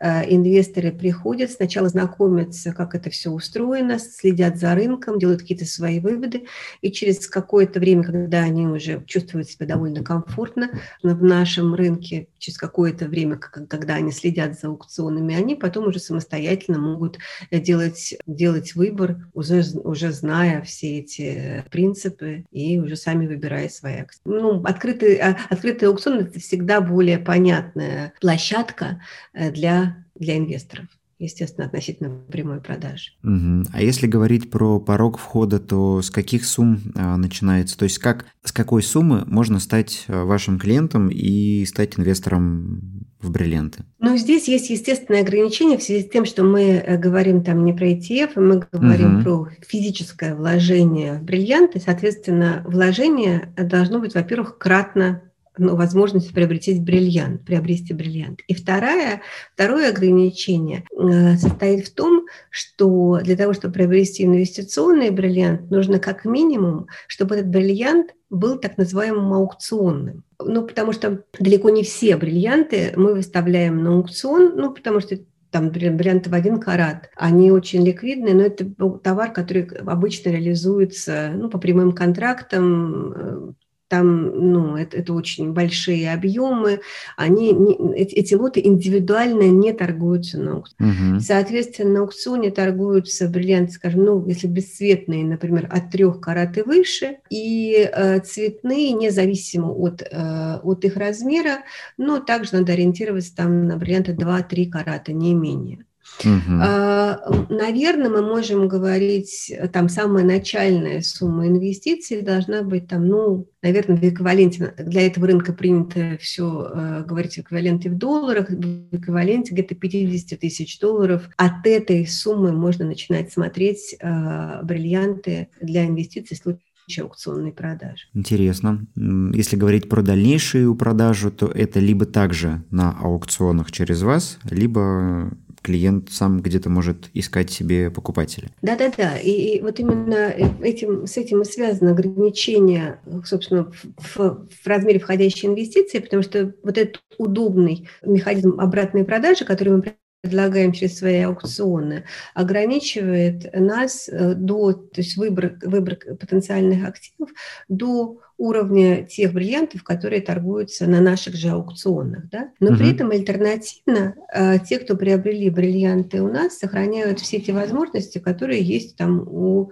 э, 0.00 0.32
инвесторы 0.32 0.92
приходят, 0.92 1.50
сначала 1.50 1.88
знакомятся, 1.88 2.72
как 2.72 2.94
это 2.94 3.10
все 3.10 3.30
устроено, 3.30 3.98
следят 3.98 4.58
за 4.58 4.76
рынком, 4.76 5.18
делают 5.18 5.42
какие-то 5.42 5.64
свои 5.64 5.98
выводы, 5.98 6.44
и 6.82 6.92
через 6.92 7.26
какое-то 7.26 7.80
время, 7.80 8.04
когда 8.04 8.44
они 8.44 8.68
уже 8.68 9.02
чувствуют 9.06 9.50
себя 9.50 9.66
довольно 9.66 10.04
комфортно 10.04 10.70
в 11.02 11.24
нашем 11.24 11.74
рынке, 11.74 12.28
через 12.38 12.56
какое-то 12.58 13.06
время, 13.06 13.36
когда 13.36 13.94
они 13.94 14.12
следят 14.12 14.58
за 14.58 14.68
аукционами, 14.68 15.34
они 15.34 15.56
потом 15.56 15.88
уже 15.88 15.98
самостоятельно 15.98 16.78
могут 16.78 17.18
делать, 17.50 18.14
делать 18.26 18.76
выбор, 18.76 19.26
уже, 19.34 19.64
уже 19.82 20.12
зная 20.12 20.62
все 20.62 21.00
эти 21.00 21.64
принципы, 21.70 21.87
принципы 21.88 22.44
и 22.50 22.78
уже 22.78 22.96
сами 22.96 23.26
выбирая 23.26 23.68
свои 23.68 24.00
акции. 24.00 24.20
Ну, 24.24 24.62
открытый, 24.64 25.16
а, 25.16 25.36
открытый 25.48 25.88
аукцион– 25.88 26.18
это 26.20 26.38
всегда 26.40 26.80
более 26.80 27.18
понятная 27.18 28.12
площадка 28.20 29.00
э, 29.32 29.50
для, 29.50 30.04
для 30.14 30.36
инвесторов 30.36 30.86
естественно, 31.20 31.66
относительно 31.66 32.10
прямой 32.10 32.60
продажи. 32.60 33.10
Угу. 33.24 33.70
А 33.72 33.82
если 33.82 34.06
говорить 34.06 34.50
про 34.50 34.78
порог 34.78 35.18
входа, 35.18 35.58
то 35.58 36.00
с 36.00 36.10
каких 36.10 36.44
сумм 36.44 36.80
а, 36.94 37.16
начинается? 37.16 37.76
То 37.76 37.84
есть 37.84 37.98
как, 37.98 38.26
с 38.44 38.52
какой 38.52 38.84
суммы 38.84 39.24
можно 39.26 39.58
стать 39.58 40.04
а, 40.06 40.24
вашим 40.24 40.60
клиентом 40.60 41.08
и 41.08 41.64
стать 41.64 41.98
инвестором 41.98 43.07
в 43.20 43.30
бриллианты? 43.30 43.84
Ну, 43.98 44.16
здесь 44.16 44.48
есть 44.48 44.70
естественное 44.70 45.22
ограничение 45.22 45.78
в 45.78 45.82
связи 45.82 46.04
с 46.04 46.10
тем, 46.10 46.24
что 46.24 46.44
мы 46.44 46.62
э, 46.62 46.96
говорим 46.96 47.42
там 47.42 47.64
не 47.64 47.72
про 47.72 47.90
ETF, 47.90 48.32
мы 48.36 48.66
говорим 48.70 49.16
угу. 49.16 49.22
про 49.22 49.48
физическое 49.66 50.34
вложение 50.34 51.14
в 51.14 51.22
бриллианты. 51.22 51.80
Соответственно, 51.80 52.64
вложение 52.66 53.52
должно 53.56 53.98
быть, 53.98 54.14
во-первых, 54.14 54.58
кратно 54.58 55.22
ну, 55.58 55.74
возможность 55.74 56.32
приобрести 56.32 56.78
бриллиант, 56.78 57.44
приобрести 57.44 57.92
бриллиант. 57.92 58.40
И 58.46 58.54
второе, 58.54 59.22
второе 59.54 59.90
ограничение 59.90 60.84
э, 60.96 61.36
состоит 61.36 61.88
в 61.88 61.94
том, 61.94 62.26
что 62.50 63.18
для 63.22 63.36
того, 63.36 63.52
чтобы 63.52 63.74
приобрести 63.74 64.24
инвестиционный 64.24 65.10
бриллиант, 65.10 65.70
нужно 65.70 65.98
как 65.98 66.24
минимум, 66.24 66.86
чтобы 67.08 67.34
этот 67.34 67.48
бриллиант 67.48 68.14
был 68.30 68.58
так 68.58 68.78
называемым 68.78 69.32
аукционным. 69.32 70.24
Ну, 70.40 70.66
потому 70.66 70.92
что 70.92 71.24
далеко 71.38 71.70
не 71.70 71.82
все 71.82 72.16
бриллианты 72.16 72.92
мы 72.96 73.14
выставляем 73.14 73.82
на 73.82 73.94
аукцион, 73.94 74.52
ну, 74.56 74.72
потому 74.72 75.00
что 75.00 75.18
там 75.50 75.70
бриллианты 75.70 76.30
в 76.30 76.34
один 76.34 76.60
карат, 76.60 77.10
они 77.16 77.50
очень 77.50 77.84
ликвидные, 77.84 78.34
но 78.34 78.42
это 78.42 78.66
товар, 79.02 79.32
который 79.32 79.64
обычно 79.86 80.30
реализуется 80.30 81.32
ну, 81.34 81.48
по 81.48 81.58
прямым 81.58 81.92
контрактам, 81.92 83.12
э, 83.12 83.52
там, 83.88 84.52
ну, 84.52 84.76
это, 84.76 84.98
это 84.98 85.12
очень 85.14 85.52
большие 85.52 86.12
объемы, 86.12 86.80
они, 87.16 87.52
не, 87.52 87.74
эти, 87.94 88.34
лоты 88.34 88.60
индивидуально 88.62 89.48
не 89.50 89.72
торгуются 89.72 90.38
на 90.38 90.52
аукционе. 90.56 91.12
Угу. 91.12 91.20
Соответственно, 91.20 91.90
на 91.90 92.00
аукционе 92.00 92.50
торгуются 92.50 93.28
бриллианты, 93.28 93.72
скажем, 93.72 94.04
ну, 94.04 94.26
если 94.26 94.46
бесцветные, 94.46 95.24
например, 95.24 95.68
от 95.70 95.90
трех 95.90 96.20
карат 96.20 96.58
и 96.58 96.62
выше, 96.62 97.18
и 97.30 97.88
э, 97.90 98.20
цветные, 98.20 98.92
независимо 98.92 99.72
от, 99.72 100.02
э, 100.02 100.58
от 100.62 100.84
их 100.84 100.96
размера, 100.96 101.62
но 101.96 102.20
также 102.20 102.54
надо 102.54 102.72
ориентироваться 102.72 103.34
там 103.34 103.66
на 103.66 103.76
бриллианты 103.78 104.12
2-3 104.12 104.68
карата, 104.68 105.12
не 105.12 105.34
менее. 105.34 105.84
Угу. 106.24 107.48
Наверное, 107.48 108.10
мы 108.10 108.22
можем 108.22 108.68
говорить, 108.68 109.52
там 109.72 109.88
самая 109.88 110.24
начальная 110.24 111.00
сумма 111.00 111.46
инвестиций 111.46 112.22
должна 112.22 112.62
быть 112.62 112.88
там, 112.88 113.06
ну, 113.06 113.48
наверное, 113.62 113.96
в 113.96 114.02
эквиваленте, 114.02 114.74
для 114.78 115.06
этого 115.06 115.26
рынка 115.26 115.52
принято 115.52 116.18
все 116.20 116.70
э, 116.74 117.04
говорить 117.06 117.34
в 117.34 117.38
эквиваленте 117.38 117.90
в 117.90 117.96
долларах, 117.96 118.50
в 118.50 118.96
эквиваленте 118.96 119.52
где-то 119.52 119.74
50 119.74 120.40
тысяч 120.40 120.78
долларов. 120.78 121.28
От 121.36 121.66
этой 121.66 122.06
суммы 122.06 122.52
можно 122.52 122.84
начинать 122.84 123.32
смотреть 123.32 123.96
э, 124.00 124.62
бриллианты 124.62 125.48
для 125.60 125.86
инвестиций 125.86 126.36
в 126.36 126.40
случае 126.40 127.04
аукционной 127.04 127.52
продажи. 127.52 128.04
Интересно. 128.14 128.86
Если 128.96 129.56
говорить 129.56 129.88
про 129.88 130.02
дальнейшую 130.02 130.74
продажу, 130.74 131.30
то 131.30 131.46
это 131.46 131.80
либо 131.80 132.06
также 132.06 132.64
на 132.70 132.92
аукционах 132.92 133.70
через 133.70 134.02
вас, 134.02 134.38
либо 134.50 135.30
клиент 135.68 136.10
сам 136.10 136.40
где-то 136.40 136.70
может 136.70 137.10
искать 137.12 137.50
себе 137.50 137.90
покупателя. 137.90 138.48
Да-да-да, 138.62 139.18
и, 139.18 139.30
и 139.30 139.60
вот 139.60 139.78
именно 139.78 140.32
этим, 140.62 141.06
с 141.06 141.18
этим 141.18 141.42
и 141.42 141.44
связано 141.44 141.90
ограничение, 141.90 143.00
собственно, 143.26 143.70
в, 143.98 144.16
в 144.16 144.66
размере 144.66 144.98
входящей 144.98 145.46
инвестиции, 145.46 145.98
потому 145.98 146.22
что 146.22 146.54
вот 146.62 146.78
этот 146.78 147.02
удобный 147.18 147.86
механизм 148.02 148.58
обратной 148.58 149.04
продажи, 149.04 149.44
который 149.44 149.74
мы 149.76 149.94
предлагаем 150.20 150.72
через 150.72 150.98
свои 150.98 151.20
аукционы, 151.20 152.04
ограничивает 152.34 153.54
нас 153.54 154.08
э, 154.08 154.34
до, 154.34 154.72
то 154.72 155.00
есть 155.00 155.16
выбор, 155.16 155.58
выбор 155.62 155.96
потенциальных 155.96 156.88
активов 156.88 157.30
до 157.68 158.18
уровня 158.36 159.04
тех 159.04 159.32
бриллиантов, 159.32 159.84
которые 159.84 160.20
торгуются 160.20 160.86
на 160.86 161.00
наших 161.00 161.34
же 161.34 161.50
аукционах. 161.50 162.28
Да? 162.30 162.50
Но 162.58 162.70
угу. 162.70 162.78
при 162.78 162.92
этом 162.92 163.10
альтернативно 163.10 164.16
э, 164.32 164.58
те, 164.60 164.78
кто 164.78 164.96
приобрели 164.96 165.50
бриллианты 165.50 166.20
у 166.20 166.28
нас, 166.28 166.58
сохраняют 166.58 167.20
все 167.20 167.40
те 167.40 167.52
возможности, 167.52 168.18
которые 168.18 168.62
есть 168.62 168.96
там 168.96 169.20
у 169.20 169.70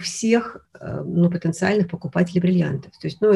всех 0.00 0.64
э, 0.78 1.02
ну, 1.04 1.28
потенциальных 1.28 1.88
покупателей 1.88 2.40
бриллиантов. 2.40 2.92
То 2.98 3.06
есть, 3.06 3.20
ну, 3.20 3.32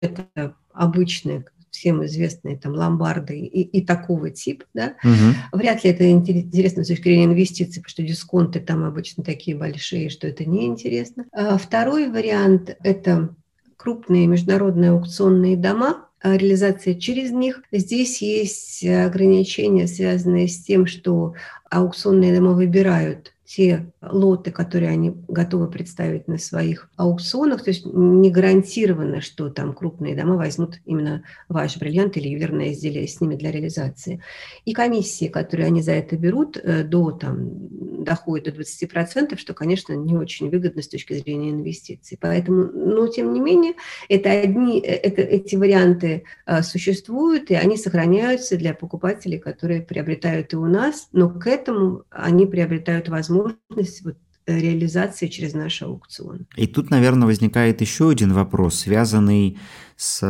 это 0.00 0.54
обычные 0.72 1.44
всем 1.70 2.04
известные 2.04 2.58
там 2.58 2.74
ломбарды 2.74 3.38
и, 3.38 3.62
и 3.62 3.84
такого 3.84 4.30
типа, 4.30 4.64
да, 4.74 4.94
угу. 5.02 5.58
вряд 5.58 5.84
ли 5.84 5.90
это 5.90 6.08
интересно 6.10 6.84
с 6.84 6.88
точки 6.88 7.04
зрения 7.04 7.24
инвестиций, 7.24 7.82
потому 7.82 7.90
что 7.90 8.02
дисконты 8.02 8.60
там 8.60 8.84
обычно 8.84 9.24
такие 9.24 9.56
большие, 9.56 10.10
что 10.10 10.26
это 10.26 10.44
неинтересно. 10.44 11.26
А 11.32 11.58
второй 11.58 12.10
вариант– 12.10 12.76
это 12.82 13.34
крупные 13.76 14.26
международные 14.26 14.90
аукционные 14.90 15.56
дома, 15.56 16.06
а 16.22 16.36
реализация 16.36 16.94
через 16.94 17.30
них. 17.30 17.62
Здесь 17.72 18.20
есть 18.20 18.84
ограничения, 18.84 19.86
связанные 19.86 20.48
с 20.48 20.62
тем, 20.62 20.86
что 20.86 21.34
аукционные 21.70 22.34
дома 22.34 22.52
выбирают 22.52 23.32
те 23.50 23.90
лоты, 24.00 24.52
которые 24.52 24.92
они 24.92 25.12
готовы 25.26 25.68
представить 25.68 26.28
на 26.28 26.38
своих 26.38 26.88
аукционах. 26.96 27.64
То 27.64 27.70
есть 27.70 27.84
не 27.84 28.30
гарантировано, 28.30 29.20
что 29.20 29.50
там 29.50 29.72
крупные 29.72 30.14
дома 30.14 30.36
возьмут 30.36 30.78
именно 30.84 31.24
ваш 31.48 31.76
бриллиант 31.76 32.16
или 32.16 32.28
ювелирное 32.28 32.70
изделие 32.70 33.08
с 33.08 33.20
ними 33.20 33.34
для 33.34 33.50
реализации. 33.50 34.22
И 34.64 34.72
комиссии, 34.72 35.26
которые 35.26 35.66
они 35.66 35.82
за 35.82 35.92
это 35.92 36.16
берут, 36.16 36.58
э, 36.58 36.84
до, 36.84 37.10
там, 37.10 38.04
доходят 38.04 38.54
до 38.54 38.62
20%, 38.62 39.36
что, 39.36 39.52
конечно, 39.52 39.94
не 39.94 40.16
очень 40.16 40.48
выгодно 40.48 40.80
с 40.80 40.88
точки 40.88 41.14
зрения 41.14 41.50
инвестиций. 41.50 42.18
Поэтому, 42.20 42.70
но 42.72 43.08
тем 43.08 43.32
не 43.32 43.40
менее, 43.40 43.72
это 44.08 44.30
одни, 44.30 44.78
э, 44.78 44.94
это, 44.94 45.22
эти 45.22 45.56
варианты 45.56 46.22
а, 46.46 46.62
существуют, 46.62 47.50
и 47.50 47.54
они 47.54 47.76
сохраняются 47.76 48.56
для 48.56 48.74
покупателей, 48.74 49.40
которые 49.40 49.82
приобретают 49.82 50.52
и 50.52 50.56
у 50.56 50.66
нас, 50.66 51.08
но 51.10 51.28
к 51.28 51.48
этому 51.48 52.04
они 52.10 52.46
приобретают 52.46 53.08
возможность 53.08 53.39
возможность 53.42 54.04
вот 54.04 54.16
э, 54.46 54.58
реализации 54.58 55.28
через 55.28 55.54
наш 55.54 55.82
аукцион. 55.82 56.46
И 56.56 56.66
тут, 56.66 56.90
наверное, 56.90 57.26
возникает 57.26 57.80
еще 57.80 58.10
один 58.10 58.32
вопрос, 58.32 58.80
связанный 58.80 59.58
с 59.96 60.22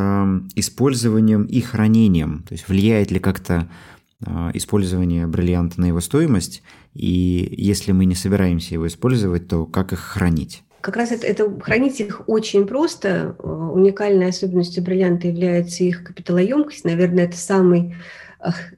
использованием 0.56 1.44
и 1.44 1.60
хранением. 1.60 2.44
То 2.48 2.54
есть 2.54 2.68
влияет 2.68 3.10
ли 3.10 3.20
как-то 3.20 3.70
а, 4.26 4.50
использование 4.52 5.26
бриллианта 5.26 5.80
на 5.80 5.86
его 5.86 6.00
стоимость, 6.00 6.62
и 6.92 7.54
если 7.56 7.92
мы 7.92 8.04
не 8.04 8.14
собираемся 8.14 8.74
его 8.74 8.86
использовать, 8.86 9.48
то 9.48 9.64
как 9.64 9.92
их 9.92 10.00
хранить? 10.00 10.62
Как 10.80 10.96
раз 10.96 11.12
это, 11.12 11.26
это 11.26 11.60
хранить 11.60 12.00
их 12.00 12.22
очень 12.26 12.66
просто. 12.66 13.36
Уникальной 13.38 14.28
особенностью 14.28 14.82
бриллианта 14.82 15.28
является 15.28 15.84
их 15.84 16.04
капиталоемкость. 16.04 16.84
Наверное, 16.84 17.24
это 17.24 17.36
самый 17.36 17.94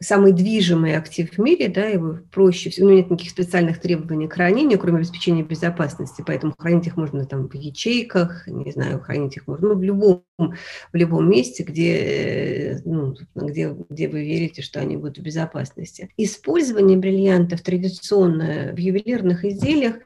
самый 0.01 0.33
движимый 0.33 0.97
актив 0.97 1.31
в 1.31 1.39
мире, 1.39 1.69
да, 1.69 1.87
его 1.87 2.19
проще 2.31 2.71
всего, 2.71 2.89
ну, 2.89 2.97
нет 2.97 3.11
никаких 3.11 3.31
специальных 3.31 3.81
требований 3.81 4.29
к 4.29 4.33
хранению, 4.33 4.79
кроме 4.79 4.99
обеспечения 4.99 5.43
безопасности, 5.43 6.25
поэтому 6.27 6.55
хранить 6.59 6.87
их 6.87 6.97
можно 6.97 7.25
там 7.27 7.49
в 7.49 7.55
ячейках, 7.55 8.47
не 8.49 8.71
знаю, 8.73 9.01
хранить 9.01 9.37
их 9.37 9.47
можно 9.47 9.69
ну, 9.69 9.75
в 9.75 9.83
любом, 9.83 10.25
в 10.39 10.97
любом 10.97 11.31
месте, 11.31 11.63
где, 11.63 12.81
ну, 12.85 13.15
где, 13.35 13.75
где 13.89 14.09
вы 14.09 14.25
верите, 14.25 14.63
что 14.63 14.81
они 14.81 14.97
будут 14.97 15.19
в 15.19 15.23
безопасности. 15.23 16.11
Использование 16.17 16.99
бриллиантов 16.99 17.63
традиционно 17.63 18.73
в 18.73 18.79
ювелирных 18.79 19.45
изделиях 19.45 19.97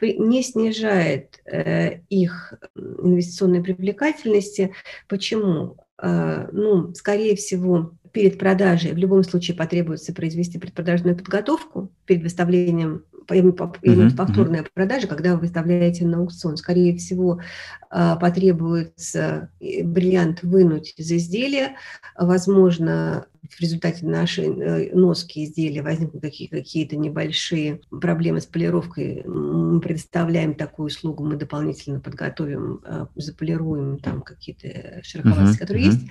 не 0.00 0.42
снижает 0.42 1.40
э, 1.44 2.00
их 2.08 2.54
инвестиционной 2.76 3.62
привлекательности. 3.62 4.72
Почему? 5.08 5.76
Э, 6.02 6.48
ну, 6.52 6.94
скорее 6.94 7.36
всего, 7.36 7.92
перед 8.12 8.38
продажей 8.38 8.92
в 8.92 8.98
любом 8.98 9.24
случае 9.24 9.56
потребуется 9.56 10.12
произвести 10.12 10.58
предпродажную 10.58 11.16
подготовку 11.16 11.90
перед 12.06 12.22
выставлением 12.22 13.04
uh-huh, 13.30 14.16
повторная 14.16 14.62
uh-huh. 14.62 14.70
продажа, 14.74 15.06
когда 15.06 15.34
вы 15.34 15.40
выставляете 15.40 16.04
на 16.06 16.18
аукцион. 16.18 16.56
Скорее 16.56 16.96
всего, 16.96 17.40
а, 17.90 18.16
потребуется 18.16 19.50
э, 19.60 19.82
бриллиант 19.82 20.42
вынуть 20.42 20.94
из 20.96 21.10
изделия. 21.12 21.76
Возможно, 22.18 23.26
в 23.48 23.60
результате 23.60 24.06
нашей 24.06 24.46
э, 24.46 24.94
носки 24.94 25.44
изделия 25.44 25.82
возникнут 25.82 26.22
какие-то 26.22 26.96
небольшие 26.96 27.80
проблемы 27.90 28.40
с 28.40 28.46
полировкой. 28.46 29.22
Мы 29.24 29.80
предоставляем 29.80 30.54
такую 30.54 30.86
услугу, 30.86 31.24
мы 31.24 31.36
дополнительно 31.36 32.00
подготовим, 32.00 32.80
а, 32.84 33.08
заполируем 33.14 33.98
там 33.98 34.22
какие-то 34.22 35.02
шероховатости, 35.02 35.56
uh-huh, 35.56 35.60
которые 35.60 35.86
uh-huh. 35.86 35.92
есть. 35.92 36.06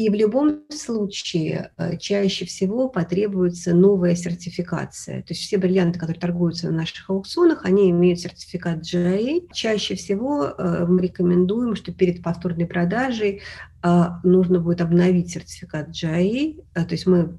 И 0.00 0.08
в 0.08 0.14
любом 0.14 0.62
случае 0.70 1.72
э, 1.76 1.98
чаще 1.98 2.46
всего 2.46 2.88
потребуется 2.88 3.74
новая 3.74 4.14
сертификация. 4.14 5.20
То 5.20 5.34
есть 5.34 5.42
все 5.42 5.58
бриллианты, 5.58 5.98
которые 5.98 6.18
торгуются 6.18 6.70
на 6.70 6.78
наших 6.78 7.10
аукционах, 7.10 7.66
они 7.66 7.90
имеют 7.90 8.18
сертификат 8.18 8.78
GIA. 8.78 9.46
Чаще 9.52 9.96
всего 9.96 10.46
э, 10.46 10.86
мы 10.88 11.02
рекомендуем, 11.02 11.76
что 11.76 11.92
перед 11.92 12.22
повторной 12.22 12.64
продажей 12.64 13.42
а, 13.82 14.20
нужно 14.24 14.60
будет 14.60 14.82
обновить 14.82 15.30
сертификат 15.30 15.88
GIA, 15.88 16.62
то 16.74 16.86
есть 16.90 17.06
мы, 17.06 17.38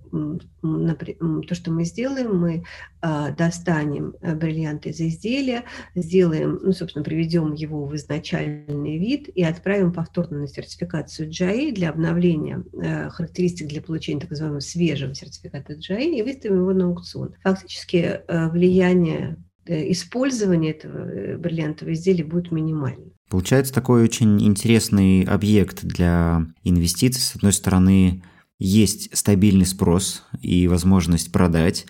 то, 1.48 1.54
что 1.54 1.72
мы 1.72 1.86
сделаем, 1.86 2.36
мы 2.36 2.64
достанем 3.38 4.16
э, 4.22 4.36
бриллианты 4.36 4.90
из 4.90 5.00
изделия, 5.00 5.64
сделаем, 5.94 6.60
ну, 6.64 6.72
собственно, 6.72 7.04
приведем 7.04 7.54
его 7.54 7.86
в 7.86 7.96
изначальный 7.96 8.98
вид 8.98 9.30
и 9.30 9.44
отправим 9.44 9.94
повторно 9.94 10.40
на 10.40 10.48
сертификацию 10.48 11.30
GIA 11.30 11.72
для 11.74 11.90
обновления 11.90 12.51
э, 12.82 13.10
характеристик 13.10 13.68
для 13.68 13.82
получения 13.82 14.22
так 14.22 14.30
называемого 14.30 14.60
свежего 14.60 15.14
сертификата 15.14 15.74
GIA 15.74 16.04
и 16.04 16.22
выставим 16.22 16.60
его 16.60 16.74
на 16.74 16.86
аукцион. 16.86 17.36
Фактически 17.44 18.22
э, 18.28 18.50
влияние 18.50 19.38
использования 19.68 20.72
этого 20.72 21.38
бриллиантового 21.38 21.94
изделия 21.94 22.24
будет 22.24 22.52
минимальным. 22.52 23.12
Получается 23.30 23.74
такой 23.74 24.04
очень 24.04 24.42
интересный 24.46 25.24
объект 25.24 25.84
для 25.84 26.48
инвестиций. 26.64 27.22
С 27.22 27.36
одной 27.36 27.54
стороны, 27.54 28.24
есть 28.60 29.16
стабильный 29.18 29.66
спрос 29.66 30.24
и 30.42 30.68
возможность 30.68 31.32
продать. 31.32 31.86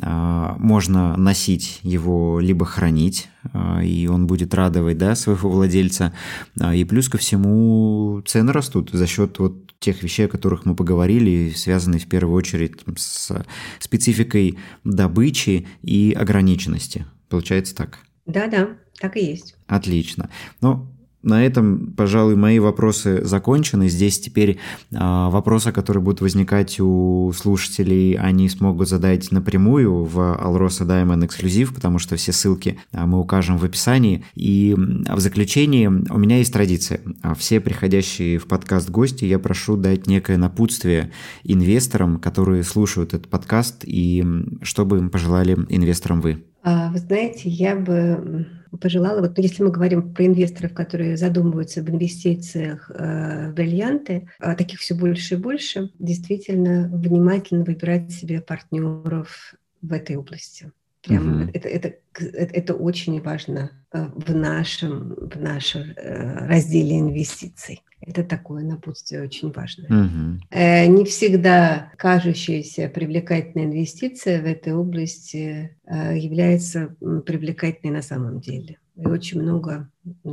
А, 0.00 0.54
можно 0.58 1.16
носить 1.16 1.80
его, 1.82 2.40
либо 2.40 2.64
хранить, 2.64 3.28
а, 3.52 3.82
и 3.82 4.06
он 4.06 4.26
будет 4.26 4.54
радовать 4.54 4.98
да, 4.98 5.14
своего 5.14 5.50
владельца. 5.50 6.14
А, 6.60 6.74
и 6.74 6.84
плюс 6.84 7.08
ко 7.08 7.18
всему 7.18 8.22
цены 8.24 8.52
растут 8.52 8.90
за 8.92 9.06
счет 9.06 9.38
вот 9.38 9.71
тех 9.82 10.02
вещей, 10.02 10.26
о 10.26 10.28
которых 10.28 10.64
мы 10.64 10.74
поговорили, 10.74 11.52
связанные 11.54 12.00
в 12.00 12.06
первую 12.06 12.36
очередь 12.36 12.76
с 12.96 13.44
спецификой 13.78 14.58
добычи 14.84 15.66
и 15.82 16.16
ограниченности. 16.18 17.06
Получается 17.28 17.74
так? 17.74 17.98
Да-да, 18.26 18.76
так 18.98 19.16
и 19.16 19.24
есть. 19.24 19.56
Отлично. 19.66 20.30
Ну, 20.60 20.91
на 21.22 21.44
этом, 21.44 21.92
пожалуй, 21.96 22.36
мои 22.36 22.58
вопросы 22.58 23.24
закончены. 23.24 23.88
Здесь 23.88 24.18
теперь 24.18 24.58
э, 24.90 24.96
вопросы, 24.98 25.72
которые 25.72 26.02
будут 26.02 26.20
возникать 26.20 26.80
у 26.80 27.32
слушателей, 27.36 28.16
они 28.16 28.48
смогут 28.48 28.88
задать 28.88 29.30
напрямую 29.30 30.04
в 30.04 30.18
Alrosa 30.18 30.86
Diamond 30.86 31.26
Exclusive, 31.26 31.74
потому 31.74 31.98
что 31.98 32.16
все 32.16 32.32
ссылки 32.32 32.78
э, 32.92 33.04
мы 33.04 33.20
укажем 33.20 33.58
в 33.58 33.64
описании. 33.64 34.24
И 34.34 34.74
в 34.76 35.20
заключение 35.20 35.88
у 35.88 36.18
меня 36.18 36.38
есть 36.38 36.52
традиция. 36.52 37.00
Все 37.36 37.60
приходящие 37.60 38.38
в 38.38 38.46
подкаст 38.46 38.90
гости 38.90 39.24
я 39.24 39.38
прошу 39.38 39.76
дать 39.76 40.06
некое 40.06 40.36
напутствие 40.36 41.12
инвесторам, 41.44 42.18
которые 42.18 42.64
слушают 42.64 43.14
этот 43.14 43.28
подкаст, 43.28 43.84
и 43.84 44.24
что 44.62 44.84
бы 44.84 44.98
им 44.98 45.10
пожелали 45.10 45.56
инвесторам 45.68 46.20
вы. 46.20 46.44
А, 46.62 46.90
вы 46.90 46.98
знаете, 46.98 47.48
я 47.48 47.76
бы 47.76 48.46
пожелала, 48.78 49.20
вот 49.20 49.38
если 49.38 49.62
мы 49.62 49.70
говорим 49.70 50.14
про 50.14 50.26
инвесторов, 50.26 50.74
которые 50.74 51.16
задумываются 51.16 51.80
об 51.80 51.90
инвестициях 51.90 52.90
э, 52.94 53.50
в 53.50 53.54
бриллианты, 53.54 54.28
а 54.38 54.54
таких 54.54 54.80
все 54.80 54.94
больше 54.94 55.34
и 55.34 55.38
больше, 55.38 55.90
действительно 55.98 56.90
внимательно 56.92 57.64
выбирать 57.64 58.12
себе 58.12 58.40
партнеров 58.40 59.54
в 59.80 59.92
этой 59.92 60.16
области. 60.16 60.72
Прямо 61.02 61.44
mm-hmm. 61.44 61.50
это, 61.54 61.68
это, 61.68 61.88
это, 62.14 62.54
это 62.54 62.74
очень 62.74 63.20
важно 63.20 63.72
э, 63.92 64.06
в 64.14 64.34
нашем, 64.34 65.14
в 65.14 65.36
нашем 65.36 65.92
э, 65.96 66.46
разделе 66.46 67.00
инвестиций. 67.00 67.82
Это 68.04 68.24
такое 68.24 68.64
напутствие 68.64 69.22
очень 69.22 69.52
важное. 69.52 69.86
Угу. 69.86 70.96
Не 70.96 71.04
всегда 71.04 71.92
кажущаяся 71.96 72.88
привлекательная 72.88 73.66
инвестиция 73.66 74.42
в 74.42 74.46
этой 74.46 74.72
области 74.74 75.76
э, 75.86 76.18
является 76.18 76.96
привлекательной 76.98 77.94
на 77.94 78.02
самом 78.02 78.40
деле. 78.40 78.78
И 79.02 79.06
очень 79.06 79.42
много 79.42 79.90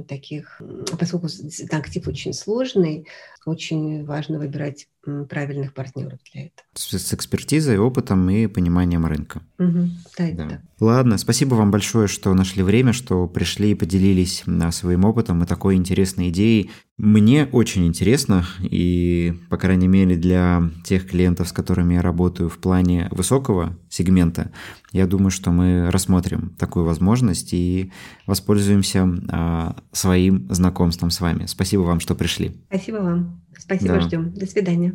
таких, 0.08 0.62
поскольку 1.00 1.28
актив 1.72 2.08
очень 2.08 2.34
сложный, 2.34 3.08
очень 3.46 4.06
важно 4.06 4.38
выбирать 4.38 4.88
правильных 5.28 5.74
партнеров 5.74 6.20
для 6.32 6.48
этого. 6.48 6.68
С, 6.76 6.92
с 6.92 7.14
экспертизой, 7.14 7.80
опытом 7.80 8.30
и 8.30 8.46
пониманием 8.46 9.06
рынка. 9.08 9.42
Угу. 9.58 9.90
Да, 10.18 10.32
да. 10.34 10.46
да. 10.46 10.62
Ладно, 10.80 11.18
спасибо 11.18 11.56
вам 11.56 11.72
большое, 11.72 12.08
что 12.08 12.34
нашли 12.36 12.62
время, 12.62 12.94
что 12.94 13.28
пришли 13.28 13.72
и 13.72 13.76
поделились 13.76 14.44
своим 14.72 15.06
опытом 15.06 15.44
и 15.44 15.48
такой 15.48 15.76
интересной 15.76 16.30
идеей. 16.30 16.70
Мне 17.00 17.48
очень 17.54 17.88
интересно, 17.88 18.46
и, 18.60 19.34
по 19.50 19.56
крайней 19.56 19.88
мере, 19.88 20.18
для 20.18 20.70
тех 20.84 21.08
клиентов, 21.08 21.48
с 21.48 21.54
которыми 21.54 21.94
я 21.94 22.02
работаю 22.02 22.50
в 22.50 22.58
плане 22.58 23.08
высокого 23.12 23.78
сегмента, 23.88 24.52
я 24.92 25.08
думаю, 25.08 25.32
что 25.32 25.52
мы 25.52 25.90
рассмотрим 25.92 26.54
такую 26.60 26.84
возможность 26.84 27.54
и 27.54 27.94
воспользуемся 28.28 29.08
а, 29.30 29.78
своим 29.94 30.54
знакомством 30.54 31.10
с 31.10 31.22
вами. 31.22 31.46
Спасибо 31.46 31.84
вам, 31.84 32.02
что 32.02 32.16
пришли. 32.16 32.58
Спасибо 32.68 32.98
вам. 32.98 33.42
Спасибо, 33.58 33.94
да. 33.94 34.02
ждем. 34.02 34.34
До 34.34 34.46
свидания. 34.46 34.94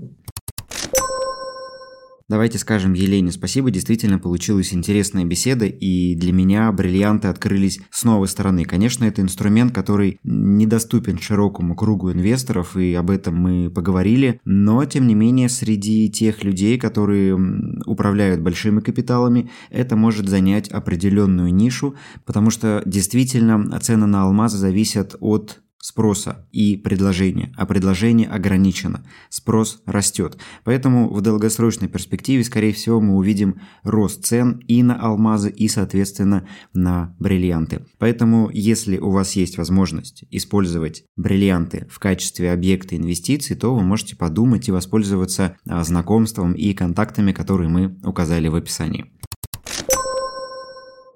Давайте 2.26 2.58
скажем 2.58 2.94
Елене 2.94 3.30
спасибо, 3.32 3.70
действительно 3.70 4.18
получилась 4.18 4.72
интересная 4.72 5.26
беседа, 5.26 5.66
и 5.66 6.14
для 6.14 6.32
меня 6.32 6.72
бриллианты 6.72 7.28
открылись 7.28 7.80
с 7.90 8.02
новой 8.04 8.28
стороны. 8.28 8.64
Конечно, 8.64 9.04
это 9.04 9.20
инструмент, 9.20 9.74
который 9.74 10.18
недоступен 10.24 11.18
широкому 11.18 11.76
кругу 11.76 12.12
инвесторов, 12.12 12.78
и 12.78 12.94
об 12.94 13.10
этом 13.10 13.36
мы 13.36 13.70
поговорили, 13.70 14.40
но, 14.46 14.82
тем 14.86 15.06
не 15.06 15.14
менее, 15.14 15.50
среди 15.50 16.08
тех 16.10 16.42
людей, 16.44 16.78
которые 16.78 17.38
управляют 17.84 18.40
большими 18.40 18.80
капиталами, 18.80 19.50
это 19.68 19.94
может 19.94 20.26
занять 20.26 20.68
определенную 20.68 21.54
нишу, 21.54 21.94
потому 22.24 22.48
что 22.48 22.82
действительно 22.86 23.78
цены 23.80 24.06
на 24.06 24.22
алмазы 24.22 24.56
зависят 24.56 25.14
от 25.20 25.60
спроса 25.84 26.48
и 26.50 26.78
предложения, 26.78 27.52
а 27.58 27.66
предложение 27.66 28.26
ограничено, 28.26 29.04
спрос 29.28 29.82
растет. 29.84 30.38
Поэтому 30.64 31.12
в 31.12 31.20
долгосрочной 31.20 31.88
перспективе, 31.88 32.42
скорее 32.42 32.72
всего, 32.72 33.02
мы 33.02 33.16
увидим 33.16 33.60
рост 33.82 34.24
цен 34.24 34.62
и 34.66 34.82
на 34.82 34.98
алмазы, 34.98 35.50
и, 35.50 35.68
соответственно, 35.68 36.48
на 36.72 37.14
бриллианты. 37.18 37.84
Поэтому, 37.98 38.48
если 38.50 38.96
у 38.96 39.10
вас 39.10 39.36
есть 39.36 39.58
возможность 39.58 40.24
использовать 40.30 41.04
бриллианты 41.16 41.86
в 41.90 41.98
качестве 41.98 42.52
объекта 42.52 42.96
инвестиций, 42.96 43.54
то 43.54 43.74
вы 43.74 43.82
можете 43.82 44.16
подумать 44.16 44.66
и 44.68 44.72
воспользоваться 44.72 45.58
а, 45.68 45.84
знакомством 45.84 46.54
и 46.54 46.72
контактами, 46.72 47.32
которые 47.32 47.68
мы 47.68 47.98
указали 48.02 48.48
в 48.48 48.54
описании. 48.54 49.12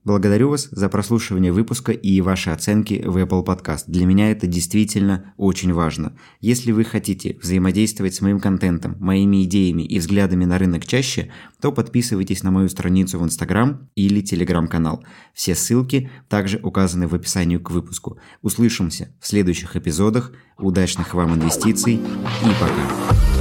Благодарю 0.09 0.49
вас 0.49 0.69
за 0.71 0.89
прослушивание 0.89 1.53
выпуска 1.53 1.93
и 1.93 2.23
ваши 2.23 2.49
оценки 2.49 3.03
в 3.05 3.19
Apple 3.19 3.45
Podcast. 3.45 3.85
Для 3.89 4.07
меня 4.07 4.31
это 4.31 4.47
действительно 4.47 5.35
очень 5.37 5.75
важно. 5.75 6.17
Если 6.41 6.73
вы 6.73 6.85
хотите 6.85 7.37
взаимодействовать 7.43 8.15
с 8.15 8.23
моим 8.23 8.41
контентом, 8.41 8.97
моими 9.01 9.45
идеями 9.45 9.83
и 9.83 9.99
взглядами 9.99 10.47
на 10.47 10.57
рынок 10.57 10.87
чаще, 10.87 11.31
то 11.61 11.73
подписывайтесь 11.73 12.43
на 12.43 12.51
мою 12.51 12.71
страницу 12.71 13.19
в 13.19 13.25
Instagram 13.27 13.91
или 13.97 14.23
Telegram-канал. 14.23 15.05
Все 15.35 15.55
ссылки 15.55 16.11
также 16.31 16.59
указаны 16.63 17.07
в 17.07 17.15
описании 17.15 17.59
к 17.59 17.71
выпуску. 17.71 18.17
Услышимся 18.41 19.15
в 19.21 19.27
следующих 19.27 19.77
эпизодах. 19.77 20.33
Удачных 20.57 21.13
вам 21.13 21.35
инвестиций 21.35 21.97
и 21.97 22.49
пока! 22.59 23.38